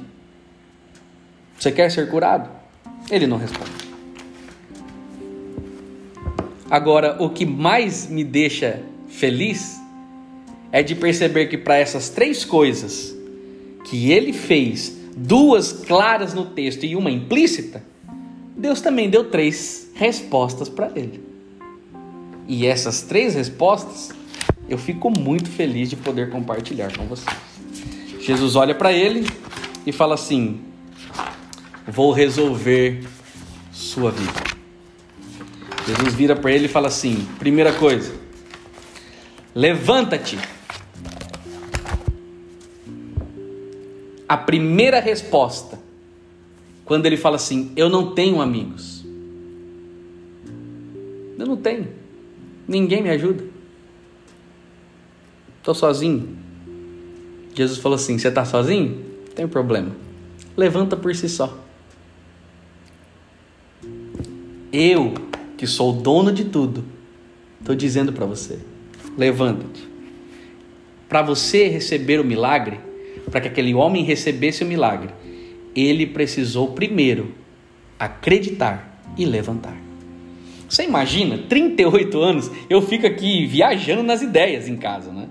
[1.58, 2.50] Você quer ser curado?
[3.10, 3.72] Ele não responde.
[6.70, 9.80] Agora, o que mais me deixa feliz
[10.76, 13.16] é de perceber que para essas três coisas
[13.86, 17.82] que ele fez, duas claras no texto e uma implícita,
[18.58, 21.24] Deus também deu três respostas para ele.
[22.46, 24.10] E essas três respostas
[24.68, 27.38] eu fico muito feliz de poder compartilhar com vocês.
[28.20, 29.26] Jesus olha para ele
[29.86, 30.60] e fala assim:
[31.88, 33.02] Vou resolver
[33.72, 34.44] sua vida.
[35.88, 38.14] Jesus vira para ele e fala assim: Primeira coisa,
[39.56, 40.38] levanta-te
[44.28, 45.80] a primeira resposta,
[46.84, 49.06] quando ele fala assim: Eu não tenho amigos.
[51.38, 51.88] Eu não tenho.
[52.68, 53.44] Ninguém me ajuda.
[55.60, 56.38] Estou sozinho.
[57.54, 59.04] Jesus falou assim: Você está sozinho?
[59.28, 59.92] Não tem problema.
[60.56, 61.66] Levanta por si só.
[64.72, 65.14] Eu,
[65.58, 66.84] que sou o dono de tudo,
[67.60, 68.60] estou dizendo para você:
[69.18, 69.88] levanta-te.
[71.08, 72.80] Para você receber o milagre,
[73.36, 75.10] para que aquele homem recebesse o milagre,
[75.76, 77.36] ele precisou primeiro
[78.00, 79.76] acreditar e levantar.
[80.70, 85.28] Você imagina, 38 anos, eu fico aqui viajando nas ideias em casa, né?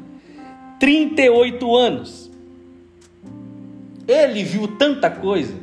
[0.79, 2.31] 38 anos.
[4.07, 5.55] Ele viu tanta coisa.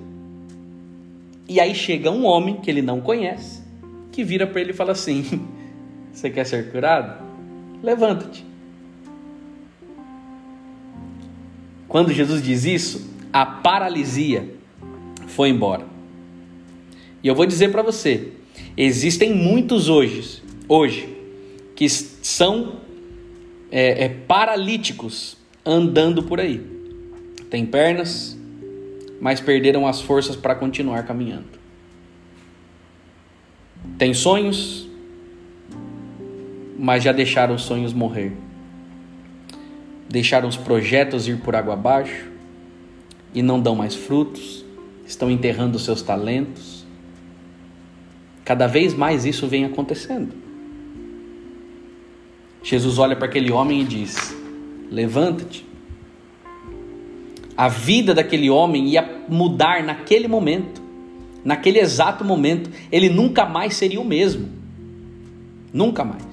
[1.47, 3.61] E aí chega um homem que ele não conhece,
[4.11, 5.47] que vira para ele e fala assim:
[6.11, 7.23] Você quer ser curado?
[7.83, 8.50] Levanta-te.
[11.91, 14.55] Quando Jesus diz isso, a paralisia
[15.27, 15.85] foi embora.
[17.21, 18.29] E eu vou dizer para você,
[18.77, 21.13] existem muitos hoje, hoje,
[21.75, 22.77] que são
[23.69, 26.65] é, é, paralíticos andando por aí.
[27.49, 28.39] Tem pernas,
[29.19, 31.59] mas perderam as forças para continuar caminhando.
[33.97, 34.87] Tem sonhos,
[36.79, 38.31] mas já deixaram os sonhos morrer
[40.11, 42.29] deixaram os projetos ir por água abaixo
[43.33, 44.65] e não dão mais frutos,
[45.07, 46.85] estão enterrando seus talentos.
[48.43, 50.33] Cada vez mais isso vem acontecendo.
[52.61, 54.35] Jesus olha para aquele homem e diz:
[54.91, 55.65] Levanta-te.
[57.55, 60.81] A vida daquele homem ia mudar naquele momento.
[61.43, 64.47] naquele exato momento, ele nunca mais seria o mesmo.
[65.73, 66.30] Nunca mais.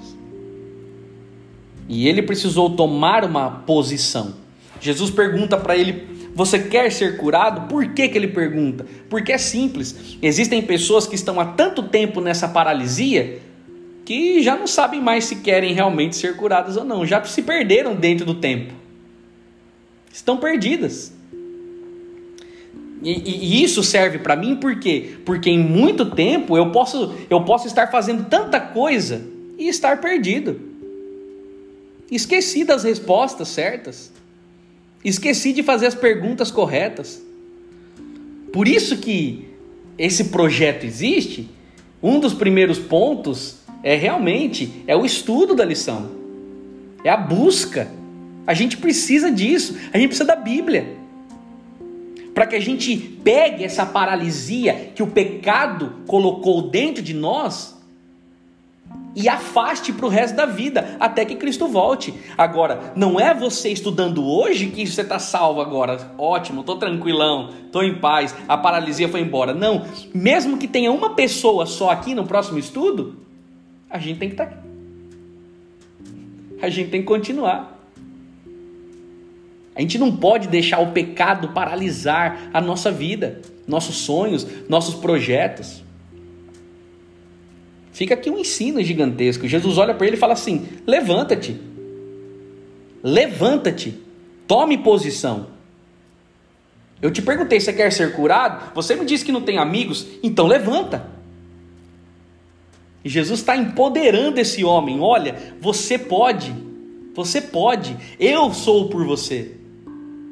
[1.88, 4.35] E ele precisou tomar uma posição.
[4.81, 7.68] Jesus pergunta para ele: Você quer ser curado?
[7.68, 8.87] Por que, que ele pergunta?
[9.09, 10.18] Porque é simples.
[10.20, 13.40] Existem pessoas que estão há tanto tempo nessa paralisia
[14.05, 17.94] que já não sabem mais se querem realmente ser curadas ou não, já se perderam
[17.94, 18.72] dentro do tempo.
[20.11, 21.12] Estão perdidas.
[23.03, 25.18] E, e, isso serve para mim por quê?
[25.27, 29.27] Porque em muito tempo eu posso, eu posso estar fazendo tanta coisa
[29.59, 30.67] e estar perdido.
[32.11, 34.12] Esqueci das respostas certas.
[35.05, 37.23] Esqueci de fazer as perguntas corretas.
[38.53, 39.49] Por isso que
[39.97, 41.49] esse projeto existe.
[42.03, 46.11] Um dos primeiros pontos é realmente é o estudo da lição.
[47.05, 47.90] É a busca.
[48.47, 49.77] A gente precisa disso.
[49.92, 50.99] A gente precisa da Bíblia
[52.38, 57.77] para que a gente pegue essa paralisia que o pecado colocou dentro de nós
[59.18, 62.14] e afaste para o resto da vida, até que Cristo volte.
[62.37, 66.12] Agora, não é você estudando hoje que você está salvo agora.
[66.16, 69.52] Ótimo, estou tranquilão, estou em paz, a paralisia foi embora.
[69.52, 73.16] Não, mesmo que tenha uma pessoa só aqui no próximo estudo,
[73.90, 74.68] a gente tem que estar tá aqui.
[76.62, 77.76] A gente tem que continuar.
[79.74, 85.83] A gente não pode deixar o pecado paralisar a nossa vida, nossos sonhos, nossos projetos.
[87.98, 89.48] Fica aqui um ensino gigantesco.
[89.48, 91.61] Jesus olha para ele e fala assim: levanta-te,
[93.02, 93.98] levanta-te,
[94.46, 95.48] tome posição.
[97.02, 98.72] Eu te perguntei, você quer ser curado?
[98.72, 101.11] Você me disse que não tem amigos, então levanta.
[103.04, 106.54] E Jesus está empoderando esse homem: olha, você pode,
[107.16, 109.56] você pode, eu sou por você.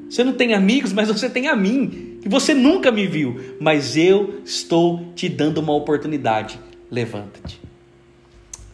[0.09, 2.21] Você não tem amigos, mas você tem a mim.
[2.25, 6.61] E você nunca me viu, mas eu estou te dando uma oportunidade.
[6.91, 7.61] Levanta-te.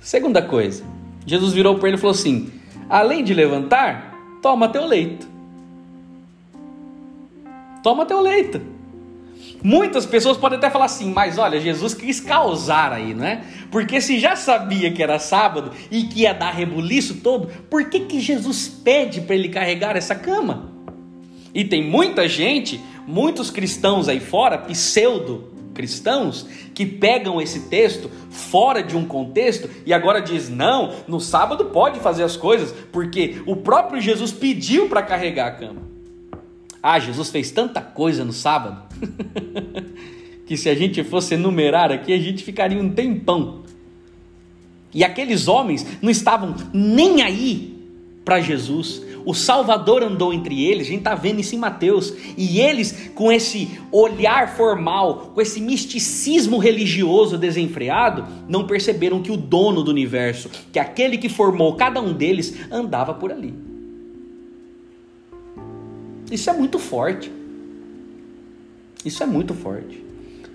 [0.00, 0.84] Segunda coisa,
[1.24, 2.50] Jesus virou para ele e falou assim:
[2.88, 5.26] além de levantar, toma teu leito.
[7.82, 8.60] Toma teu leito.
[9.62, 13.42] Muitas pessoas podem até falar assim, mas olha, Jesus quis causar aí, não é?
[13.70, 18.00] Porque se já sabia que era sábado e que ia dar rebuliço todo, por que,
[18.00, 20.72] que Jesus pede para ele carregar essa cama?
[21.54, 28.82] E tem muita gente, muitos cristãos aí fora, pseudo cristãos, que pegam esse texto fora
[28.82, 33.56] de um contexto e agora diz: "Não, no sábado pode fazer as coisas, porque o
[33.56, 35.82] próprio Jesus pediu para carregar a cama".
[36.82, 38.82] Ah, Jesus fez tanta coisa no sábado.
[40.46, 43.62] que se a gente fosse enumerar aqui, a gente ficaria um tempão.
[44.92, 47.78] E aqueles homens não estavam nem aí
[48.24, 49.02] para Jesus.
[49.24, 53.30] O Salvador andou entre eles, a gente está vendo isso em Mateus, e eles, com
[53.30, 60.50] esse olhar formal, com esse misticismo religioso desenfreado, não perceberam que o dono do universo,
[60.72, 63.54] que aquele que formou cada um deles, andava por ali.
[66.30, 67.30] Isso é muito forte.
[69.04, 70.02] Isso é muito forte.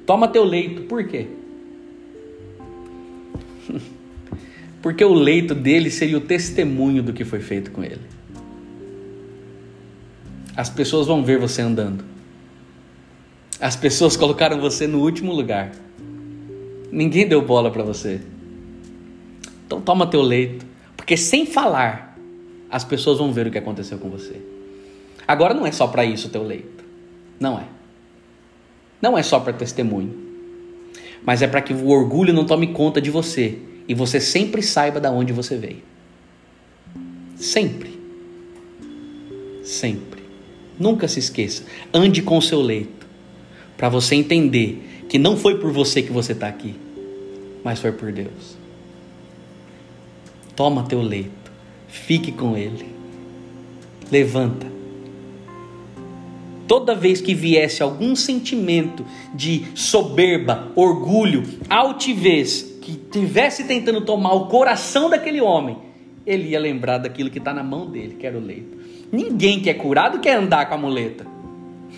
[0.06, 1.28] Toma teu leito, por quê?
[4.82, 8.17] Porque o leito dele seria o testemunho do que foi feito com ele
[10.58, 12.04] as pessoas vão ver você andando.
[13.62, 15.72] As pessoas colocaram você no último lugar.
[16.92, 18.20] Ninguém deu bola para você.
[19.68, 20.66] Então toma teu leito,
[20.96, 22.18] porque sem falar,
[22.72, 24.42] as pessoas vão ver o que aconteceu com você.
[25.28, 26.84] Agora não é só para isso o teu leito.
[27.40, 27.66] Não é.
[29.00, 30.26] Não é só para testemunho.
[31.24, 35.00] Mas é para que o orgulho não tome conta de você e você sempre saiba
[35.00, 35.84] da onde você veio.
[37.36, 38.00] Sempre.
[39.64, 40.07] Sempre.
[40.80, 41.64] Nunca se esqueça.
[41.94, 43.08] Ande com o seu leito.
[43.76, 46.76] Para você entender que não foi por você que você está aqui,
[47.64, 48.58] mas foi por Deus.
[50.56, 51.52] Toma teu leito.
[51.88, 52.86] Fique com Ele.
[54.12, 54.68] Levanta.
[56.68, 64.48] Toda vez que viesse algum sentimento de soberba, orgulho, altivez, que tivesse tentando tomar o
[64.48, 65.78] coração daquele homem,
[66.26, 68.78] ele ia lembrar daquilo que está na mão dele, que era o leito.
[69.12, 71.26] Ninguém que é curado quer andar com a muleta.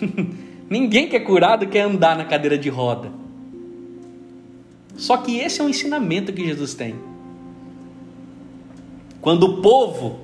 [0.70, 3.10] Ninguém que é curado quer andar na cadeira de roda.
[4.96, 6.94] Só que esse é um ensinamento que Jesus tem.
[9.20, 10.20] Quando o povo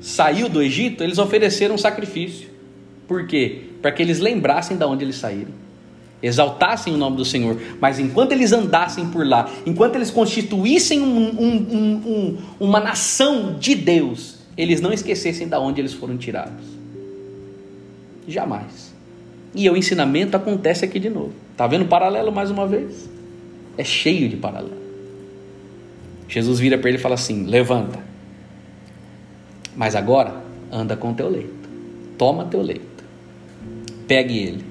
[0.00, 2.48] saiu do Egito, eles ofereceram um sacrifício.
[3.06, 3.64] Por quê?
[3.82, 5.52] Para que eles lembrassem de onde eles saíram.
[6.22, 7.60] Exaltassem o nome do Senhor.
[7.80, 11.56] Mas enquanto eles andassem por lá, enquanto eles constituíssem um, um,
[12.06, 16.64] um, uma nação de Deus, eles não esquecessem de onde eles foram tirados.
[18.26, 18.94] Jamais.
[19.54, 21.32] E o ensinamento acontece aqui de novo.
[21.56, 23.08] Tá vendo o paralelo mais uma vez?
[23.78, 24.76] É cheio de paralelo.
[26.28, 27.98] Jesus vira para ele e fala assim: Levanta.
[29.76, 30.42] Mas agora
[30.72, 31.68] anda com teu leito.
[32.18, 33.04] Toma teu leito.
[34.08, 34.64] Pegue ele.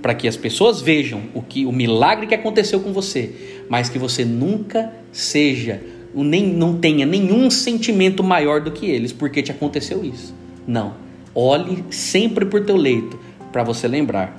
[0.00, 3.98] Para que as pessoas vejam o que o milagre que aconteceu com você, mas que
[3.98, 5.80] você nunca seja,
[6.14, 10.34] nem, não tenha nenhum sentimento maior do que eles, porque te aconteceu isso.
[10.66, 10.94] Não.
[11.34, 13.18] Olhe sempre por teu leito,
[13.50, 14.36] para você lembrar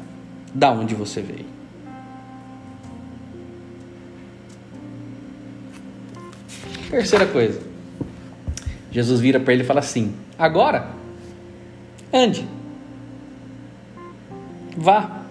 [0.54, 1.46] da onde você veio.
[6.92, 7.60] Terceira coisa.
[8.92, 10.92] Jesus vira para ele e fala assim: Agora,
[12.14, 12.46] ande.
[14.78, 15.24] Vá.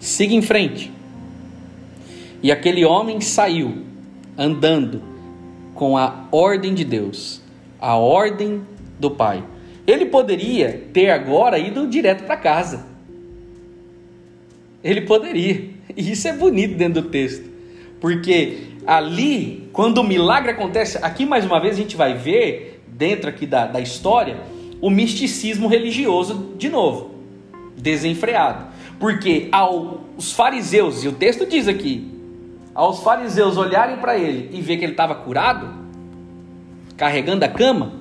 [0.00, 0.92] Siga em frente.
[2.42, 3.91] E aquele homem saiu
[4.36, 5.02] andando
[5.74, 7.40] com a ordem de Deus,
[7.80, 8.62] a ordem
[8.98, 9.44] do Pai.
[9.86, 12.86] Ele poderia ter agora ido direto para casa.
[14.82, 15.70] Ele poderia.
[15.96, 17.50] E isso é bonito dentro do texto.
[18.00, 23.28] Porque ali, quando o milagre acontece, aqui mais uma vez a gente vai ver, dentro
[23.28, 24.38] aqui da, da história,
[24.80, 27.12] o misticismo religioso de novo,
[27.76, 28.66] desenfreado.
[28.98, 32.11] Porque aos fariseus, e o texto diz aqui,
[32.74, 35.68] aos fariseus olharem para ele e ver que ele estava curado,
[36.96, 37.92] carregando a cama,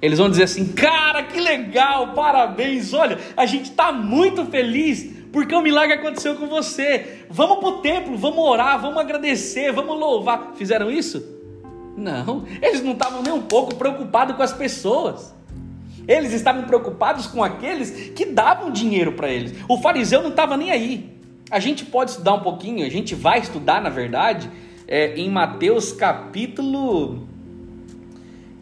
[0.00, 5.54] eles vão dizer assim: Cara, que legal, parabéns, olha, a gente está muito feliz porque
[5.54, 7.24] o milagre aconteceu com você.
[7.30, 10.52] Vamos para o templo, vamos orar, vamos agradecer, vamos louvar.
[10.56, 11.24] Fizeram isso?
[11.96, 15.34] Não, eles não estavam nem um pouco preocupados com as pessoas.
[16.06, 19.54] Eles estavam preocupados com aqueles que davam dinheiro para eles.
[19.68, 21.21] O fariseu não estava nem aí.
[21.52, 24.50] A gente pode estudar um pouquinho, a gente vai estudar, na verdade,
[24.88, 27.28] é, em Mateus capítulo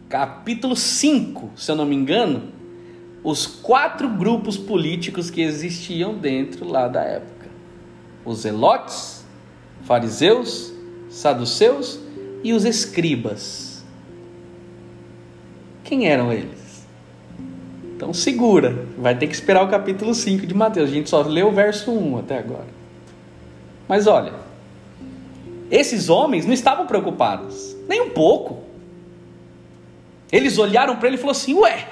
[0.09, 2.51] capítulo 5, se eu não me engano,
[3.23, 7.47] os quatro grupos políticos que existiam dentro lá da época:
[8.25, 9.25] os zelotes,
[9.83, 10.73] fariseus,
[11.09, 11.97] saduceus
[12.43, 13.85] e os escribas.
[15.85, 16.85] Quem eram eles?
[17.95, 20.89] Então segura, vai ter que esperar o capítulo 5 de Mateus.
[20.89, 22.80] A gente só leu o verso 1 até agora.
[23.91, 24.31] Mas olha,
[25.69, 28.59] esses homens não estavam preocupados, nem um pouco.
[30.31, 31.89] Eles olharam para ele e falaram assim: Ué,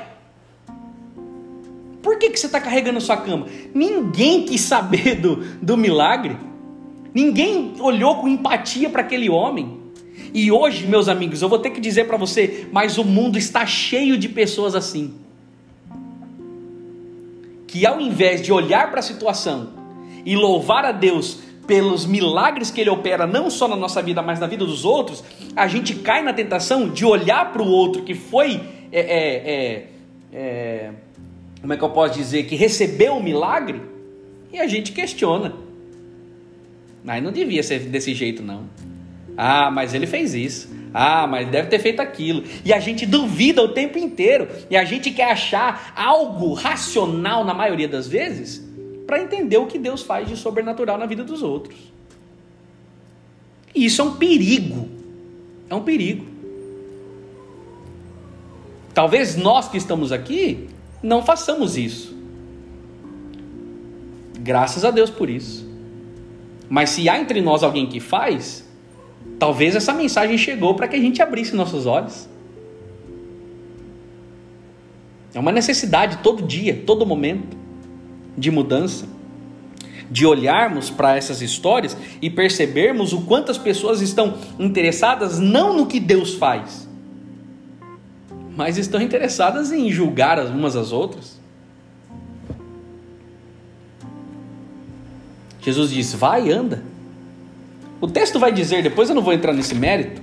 [2.01, 3.47] por que, que você está carregando a sua cama?
[3.73, 6.37] Ninguém quis saber do, do milagre.
[7.13, 9.77] Ninguém olhou com empatia para aquele homem.
[10.33, 13.65] E hoje, meus amigos, eu vou ter que dizer para você, mas o mundo está
[13.65, 15.15] cheio de pessoas assim.
[17.67, 19.73] Que ao invés de olhar para a situação
[20.25, 24.39] e louvar a Deus pelos milagres que ele opera, não só na nossa vida, mas
[24.39, 25.23] na vida dos outros,
[25.55, 28.59] a gente cai na tentação de olhar para o outro que foi
[28.91, 29.85] é, é, é,
[30.33, 30.91] é
[31.61, 33.83] como é que eu posso dizer, que recebeu o milagre,
[34.51, 35.53] e a gente questiona.
[37.03, 38.63] Mas não devia ser desse jeito, não.
[39.37, 40.69] Ah, mas ele fez isso.
[40.91, 42.43] Ah, mas deve ter feito aquilo.
[42.65, 44.47] E a gente duvida o tempo inteiro.
[44.71, 48.67] E a gente quer achar algo racional, na maioria das vezes,
[49.09, 51.75] para entender o que Deus faz de sobrenatural na vida dos outros.
[53.73, 54.87] E isso é um perigo.
[55.67, 56.27] É um perigo.
[58.93, 60.69] Talvez nós que estamos aqui
[61.01, 62.15] não façamos isso.
[64.37, 65.67] Graças a Deus por isso.
[66.69, 68.63] Mas se há entre nós alguém que faz,
[69.39, 72.29] talvez essa mensagem chegou para que a gente abrisse nossos olhos.
[75.33, 77.57] É uma necessidade todo dia, todo momento
[78.39, 79.05] de mudança,
[80.09, 85.85] de olharmos para essas histórias e percebermos o quanto as pessoas estão interessadas não no
[85.85, 86.87] que Deus faz,
[88.55, 91.39] mas estão interessadas em julgar umas às outras.
[95.61, 96.83] Jesus diz: vai, anda.
[98.01, 100.21] O texto vai dizer, depois eu não vou entrar nesse mérito,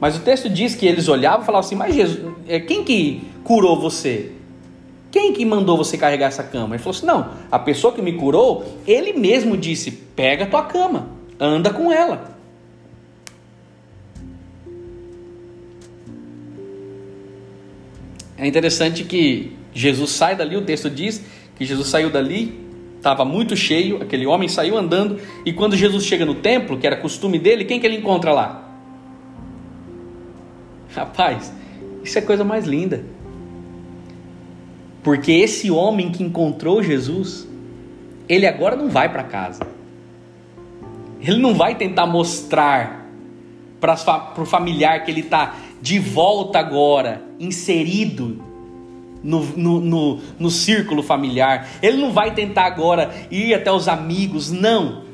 [0.00, 3.22] mas o texto diz que eles olhavam e falavam assim: Mas Jesus, é, quem que
[3.42, 4.32] curou você?
[5.10, 6.74] Quem que mandou você carregar essa cama?
[6.74, 10.64] Ele falou assim: Não, a pessoa que me curou, ele mesmo disse: Pega a tua
[10.64, 11.08] cama,
[11.40, 12.36] anda com ela.
[18.36, 21.24] É interessante que Jesus sai dali, o texto diz
[21.56, 26.24] que Jesus saiu dali, estava muito cheio, aquele homem saiu andando, e quando Jesus chega
[26.24, 28.64] no templo, que era costume dele, quem que ele encontra lá?
[30.94, 31.52] Rapaz,
[32.04, 33.04] isso é coisa mais linda.
[35.08, 37.48] Porque esse homem que encontrou Jesus,
[38.28, 39.66] ele agora não vai para casa.
[41.18, 43.08] Ele não vai tentar mostrar
[43.80, 43.94] para
[44.36, 48.44] o familiar que ele está de volta agora, inserido
[49.24, 54.50] no, no, no, no círculo familiar, ele não vai tentar agora ir até os amigos,
[54.50, 55.04] não.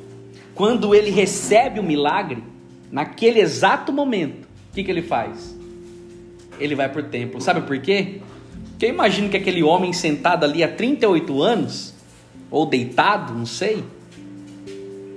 [0.56, 2.42] Quando ele recebe o milagre,
[2.90, 5.56] naquele exato momento, o que, que ele faz?
[6.58, 7.40] Ele vai para o templo.
[7.40, 8.20] Sabe por quê?
[8.84, 11.94] Eu imagino que aquele homem sentado ali há 38 anos,
[12.50, 13.82] ou deitado, não sei,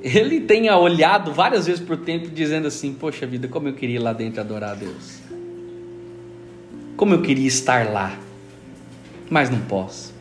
[0.01, 3.97] ele tenha olhado várias vezes para o templo dizendo assim: Poxa vida, como eu queria
[3.97, 5.19] ir lá dentro adorar a Deus.
[6.95, 8.17] Como eu queria estar lá
[9.29, 10.13] mas não posso.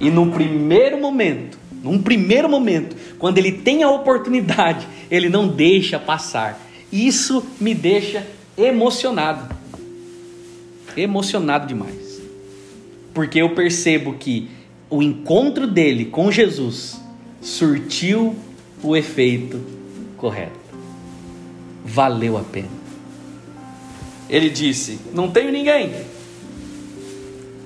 [0.00, 5.98] E num primeiro momento, num primeiro momento, quando ele tem a oportunidade, ele não deixa
[5.98, 6.60] passar.
[6.92, 8.26] Isso me deixa
[8.56, 9.54] emocionado.
[10.96, 12.03] Emocionado demais.
[13.14, 14.50] Porque eu percebo que
[14.90, 17.00] o encontro dele com Jesus
[17.40, 18.36] surtiu
[18.82, 19.60] o efeito
[20.18, 20.58] correto.
[21.84, 22.68] Valeu a pena.
[24.28, 25.92] Ele disse: Não tenho ninguém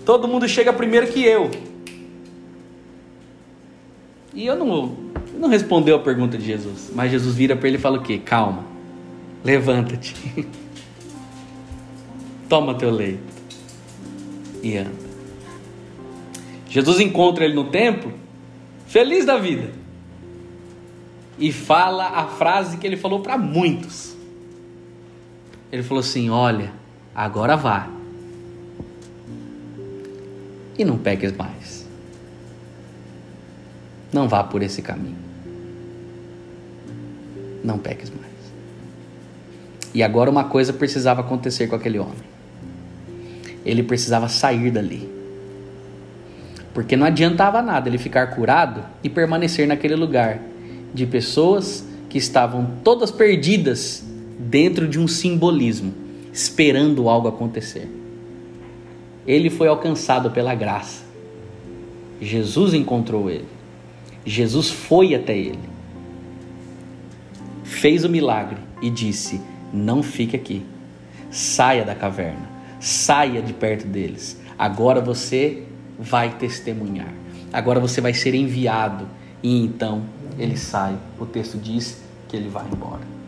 [0.08, 1.50] Todo mundo chega primeiro que eu.
[4.32, 4.96] E eu não,
[5.38, 6.90] não respondeu a pergunta de Jesus.
[6.94, 8.18] Mas Jesus vira para ele e fala o quê?
[8.18, 8.64] Calma.
[9.44, 10.14] Levanta-te.
[12.48, 13.20] Toma teu leito.
[14.62, 15.07] E anda.
[16.68, 18.12] Jesus encontra ele no templo,
[18.86, 19.70] feliz da vida.
[21.38, 24.16] E fala a frase que ele falou para muitos.
[25.72, 26.72] Ele falou assim: Olha,
[27.14, 27.88] agora vá
[30.78, 31.84] e não peques mais.
[34.12, 35.18] Não vá por esse caminho.
[37.64, 38.28] Não peques mais.
[39.92, 42.28] E agora uma coisa precisava acontecer com aquele homem.
[43.64, 45.17] Ele precisava sair dali.
[46.78, 50.40] Porque não adiantava nada ele ficar curado e permanecer naquele lugar
[50.94, 54.06] de pessoas que estavam todas perdidas
[54.38, 55.92] dentro de um simbolismo,
[56.32, 57.98] esperando algo acontecer
[59.28, 61.02] ele foi alcançado pela graça.
[62.18, 63.44] Jesus encontrou ele.
[64.24, 65.68] Jesus foi até ele.
[67.62, 69.38] Fez o milagre e disse:
[69.70, 70.64] Não fique aqui.
[71.30, 72.48] Saia da caverna.
[72.80, 74.40] Saia de perto deles.
[74.58, 75.64] Agora você
[75.98, 77.12] vai testemunhar.
[77.52, 79.06] Agora você vai ser enviado.
[79.42, 80.02] E então
[80.38, 80.96] ele sai.
[81.18, 83.18] O texto diz que ele vai embora.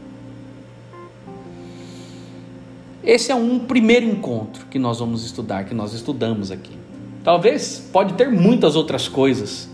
[3.03, 6.79] Esse é um primeiro encontro que nós vamos estudar, que nós estudamos aqui.
[7.25, 9.69] Talvez pode ter muitas outras coisas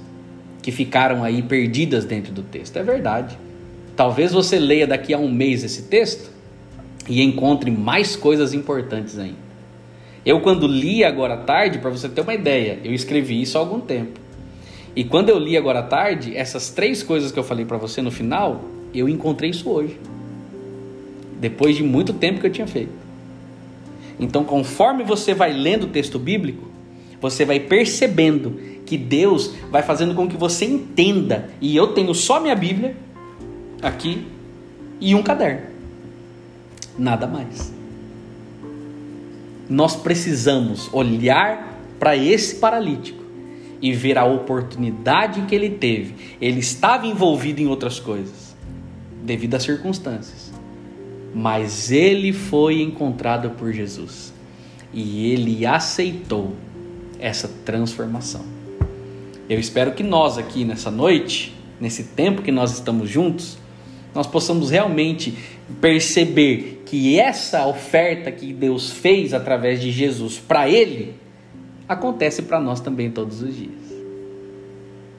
[0.62, 2.76] que ficaram aí perdidas dentro do texto.
[2.76, 3.36] É verdade.
[3.96, 6.30] Talvez você leia daqui a um mês esse texto
[7.08, 9.45] e encontre mais coisas importantes ainda.
[10.26, 13.60] Eu quando li agora à tarde, para você ter uma ideia, eu escrevi isso há
[13.60, 14.18] algum tempo.
[14.96, 18.02] E quando eu li agora à tarde, essas três coisas que eu falei para você
[18.02, 19.96] no final, eu encontrei isso hoje.
[21.38, 22.90] Depois de muito tempo que eu tinha feito.
[24.18, 26.66] Então, conforme você vai lendo o texto bíblico,
[27.20, 31.50] você vai percebendo que Deus vai fazendo com que você entenda.
[31.60, 32.96] E eu tenho só minha Bíblia
[33.80, 34.26] aqui
[35.00, 35.66] e um caderno.
[36.98, 37.75] Nada mais.
[39.68, 43.24] Nós precisamos olhar para esse paralítico
[43.80, 46.36] e ver a oportunidade que ele teve.
[46.40, 48.56] Ele estava envolvido em outras coisas,
[49.22, 50.56] devido às circunstâncias
[51.38, 54.32] mas ele foi encontrado por Jesus
[54.90, 56.54] e ele aceitou
[57.18, 58.42] essa transformação.
[59.46, 63.58] Eu espero que nós aqui nessa noite, nesse tempo que nós estamos juntos,
[64.14, 65.36] nós possamos realmente
[65.80, 71.14] perceber que essa oferta que Deus fez através de Jesus para ele
[71.88, 73.86] acontece para nós também todos os dias.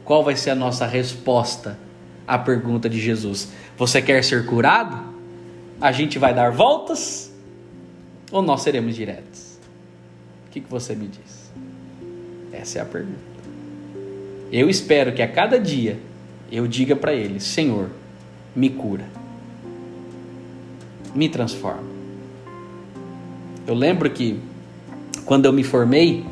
[0.04, 1.78] Qual vai ser a nossa resposta
[2.26, 3.52] à pergunta de Jesus?
[3.78, 5.14] Você quer ser curado?
[5.80, 7.34] A gente vai dar voltas
[8.32, 9.58] ou nós seremos diretos?
[10.48, 11.52] O que, que você me diz?
[12.52, 13.20] Essa é a pergunta.
[14.52, 16.00] Eu espero que a cada dia
[16.52, 17.90] eu diga para ele: Senhor,
[18.56, 19.06] me cura,
[21.14, 21.84] me transforma.
[23.66, 24.40] Eu lembro que
[25.26, 26.26] quando eu me formei,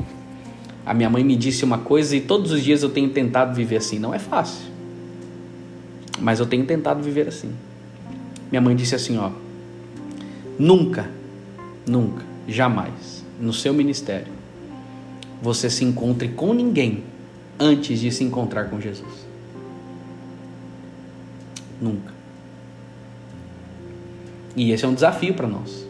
[0.86, 3.78] a minha mãe me disse uma coisa e todos os dias eu tenho tentado viver
[3.78, 4.00] assim.
[4.00, 4.66] Não é fácil,
[6.20, 7.52] mas eu tenho tentado viver assim.
[8.50, 9.32] Minha mãe disse assim, ó:
[10.58, 11.10] Nunca,
[11.86, 14.32] nunca, jamais, no seu ministério,
[15.42, 17.04] você se encontre com ninguém
[17.60, 19.26] antes de se encontrar com Jesus.
[21.82, 22.15] Nunca.
[24.56, 25.86] E esse é um desafio para nós.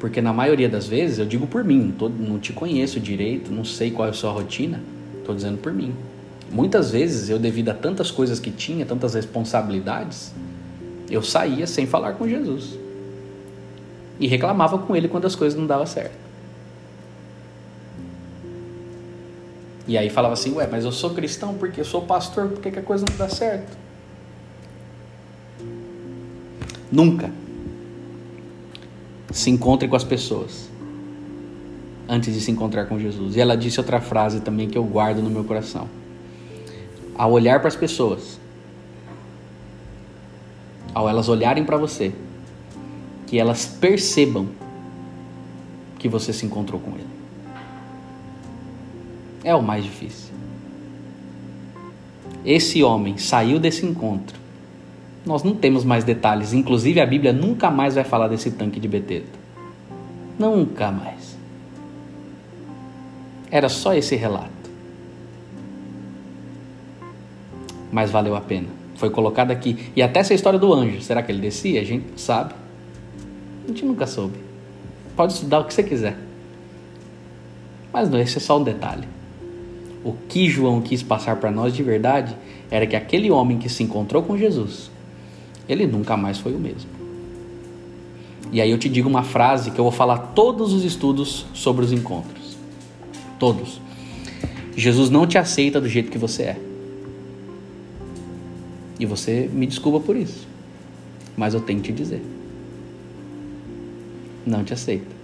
[0.00, 3.90] Porque na maioria das vezes, eu digo por mim, não, te conheço direito, não sei
[3.90, 4.82] qual é a sua rotina,
[5.18, 5.94] estou dizendo por mim.
[6.50, 10.32] Muitas vezes eu, devido a tantas coisas que tinha, tantas responsabilidades,
[11.10, 12.78] eu saía sem falar com Jesus.
[14.20, 16.24] E reclamava com ele quando as coisas não davam certo.
[19.86, 22.78] E aí falava assim, ué, mas eu sou cristão porque eu sou pastor, por que
[22.78, 23.83] a coisa não dá certo?
[26.94, 27.28] Nunca
[29.32, 30.70] se encontre com as pessoas
[32.08, 33.34] antes de se encontrar com Jesus.
[33.34, 35.88] E ela disse outra frase também que eu guardo no meu coração.
[37.16, 38.38] Ao olhar para as pessoas,
[40.94, 42.12] ao elas olharem para você,
[43.26, 44.46] que elas percebam
[45.98, 47.08] que você se encontrou com Ele.
[49.42, 50.32] É o mais difícil.
[52.44, 54.43] Esse homem saiu desse encontro.
[55.24, 56.52] Nós não temos mais detalhes.
[56.52, 59.28] Inclusive, a Bíblia nunca mais vai falar desse tanque de Betesda.
[60.38, 61.36] Nunca mais.
[63.50, 64.50] Era só esse relato.
[67.90, 68.68] Mas valeu a pena.
[68.96, 69.90] Foi colocado aqui.
[69.96, 71.00] E até essa história do anjo.
[71.00, 71.80] Será que ele descia?
[71.80, 72.54] A gente sabe.
[73.64, 74.38] A gente nunca soube.
[75.16, 76.16] Pode estudar o que você quiser.
[77.92, 79.06] Mas não, esse é só um detalhe.
[80.04, 82.36] O que João quis passar para nós de verdade
[82.70, 84.90] era que aquele homem que se encontrou com Jesus,
[85.68, 86.90] ele nunca mais foi o mesmo.
[88.52, 91.84] E aí eu te digo uma frase que eu vou falar todos os estudos sobre
[91.84, 92.56] os encontros.
[93.38, 93.80] Todos.
[94.76, 96.60] Jesus não te aceita do jeito que você é.
[98.98, 100.46] E você me desculpa por isso.
[101.36, 102.22] Mas eu tenho que te dizer
[104.46, 105.14] não te aceita.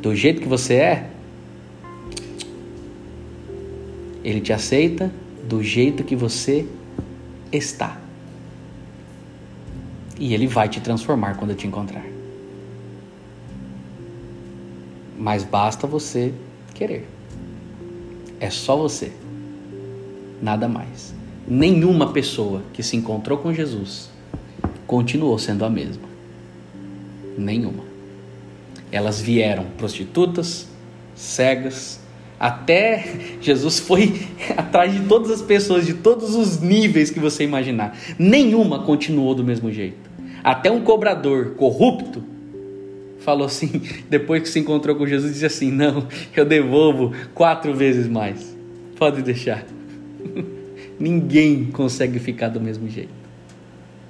[0.00, 1.10] Do jeito que você é,
[4.24, 5.12] ele te aceita
[5.48, 6.66] do jeito que você
[7.52, 8.00] está.
[10.22, 12.04] E ele vai te transformar quando te encontrar.
[15.18, 16.32] Mas basta você
[16.72, 17.08] querer.
[18.38, 19.10] É só você.
[20.40, 21.12] Nada mais.
[21.44, 24.10] Nenhuma pessoa que se encontrou com Jesus
[24.86, 26.08] continuou sendo a mesma.
[27.36, 27.82] Nenhuma.
[28.92, 30.68] Elas vieram prostitutas,
[31.16, 31.98] cegas,
[32.38, 34.24] até Jesus foi
[34.56, 37.98] atrás de todas as pessoas, de todos os níveis que você imaginar.
[38.16, 40.11] Nenhuma continuou do mesmo jeito.
[40.42, 42.22] Até um cobrador corrupto
[43.20, 48.08] falou assim, depois que se encontrou com Jesus, disse assim: Não, eu devolvo quatro vezes
[48.08, 48.56] mais.
[48.96, 49.64] Pode deixar.
[50.98, 53.22] Ninguém consegue ficar do mesmo jeito.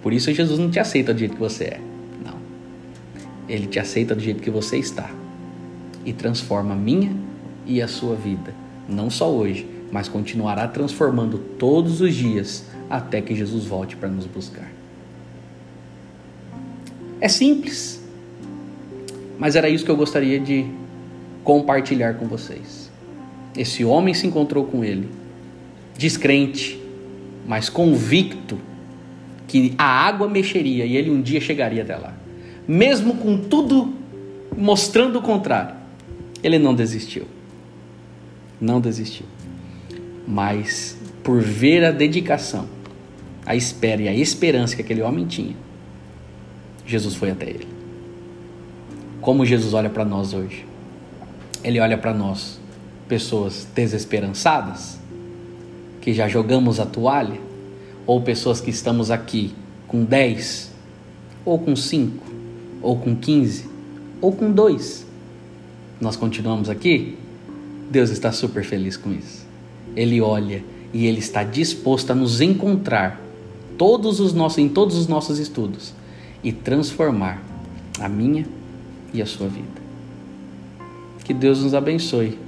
[0.03, 1.81] Por isso Jesus não te aceita do jeito que você é.
[3.49, 5.11] Ele te aceita do jeito que você está
[6.05, 7.15] e transforma a minha
[7.67, 8.55] e a sua vida,
[8.89, 14.27] não só hoje, mas continuará transformando todos os dias até que Jesus volte para nos
[14.27, 14.71] buscar.
[17.23, 18.03] É simples,
[19.39, 20.67] mas era isso que eu gostaria de
[21.45, 22.91] compartilhar com vocês.
[23.57, 25.09] Esse homem se encontrou com ele,
[25.97, 26.83] descrente,
[27.47, 28.59] mas convicto
[29.47, 32.23] que a água mexeria e ele um dia chegaria até lá
[32.67, 33.93] mesmo com tudo
[34.57, 35.75] mostrando o contrário,
[36.43, 37.25] ele não desistiu.
[38.61, 39.27] Não desistiu.
[40.27, 42.69] Mas por ver a dedicação,
[43.45, 45.57] a espera e a esperança que aquele homem tinha,
[46.87, 47.67] Jesus foi até ele.
[49.21, 50.67] Como Jesus olha para nós hoje?
[51.63, 52.59] Ele olha para nós,
[53.09, 54.99] pessoas desesperançadas,
[56.01, 57.41] que já jogamos a toalha,
[58.05, 59.55] ou pessoas que estamos aqui
[59.87, 60.73] com 10
[61.45, 62.33] ou com 5
[62.83, 63.69] ou com 15,
[64.21, 65.07] ou com 2.
[66.01, 67.17] Nós continuamos aqui?
[67.91, 69.47] Deus está super feliz com isso.
[69.95, 73.21] Ele olha e ele está disposto a nos encontrar
[73.79, 75.95] todos os nossos, em todos os nossos estudos
[76.43, 77.41] e transformar
[78.01, 78.47] a minha
[79.13, 79.83] e a sua vida.
[81.25, 82.39] Que Deus nos abençoe.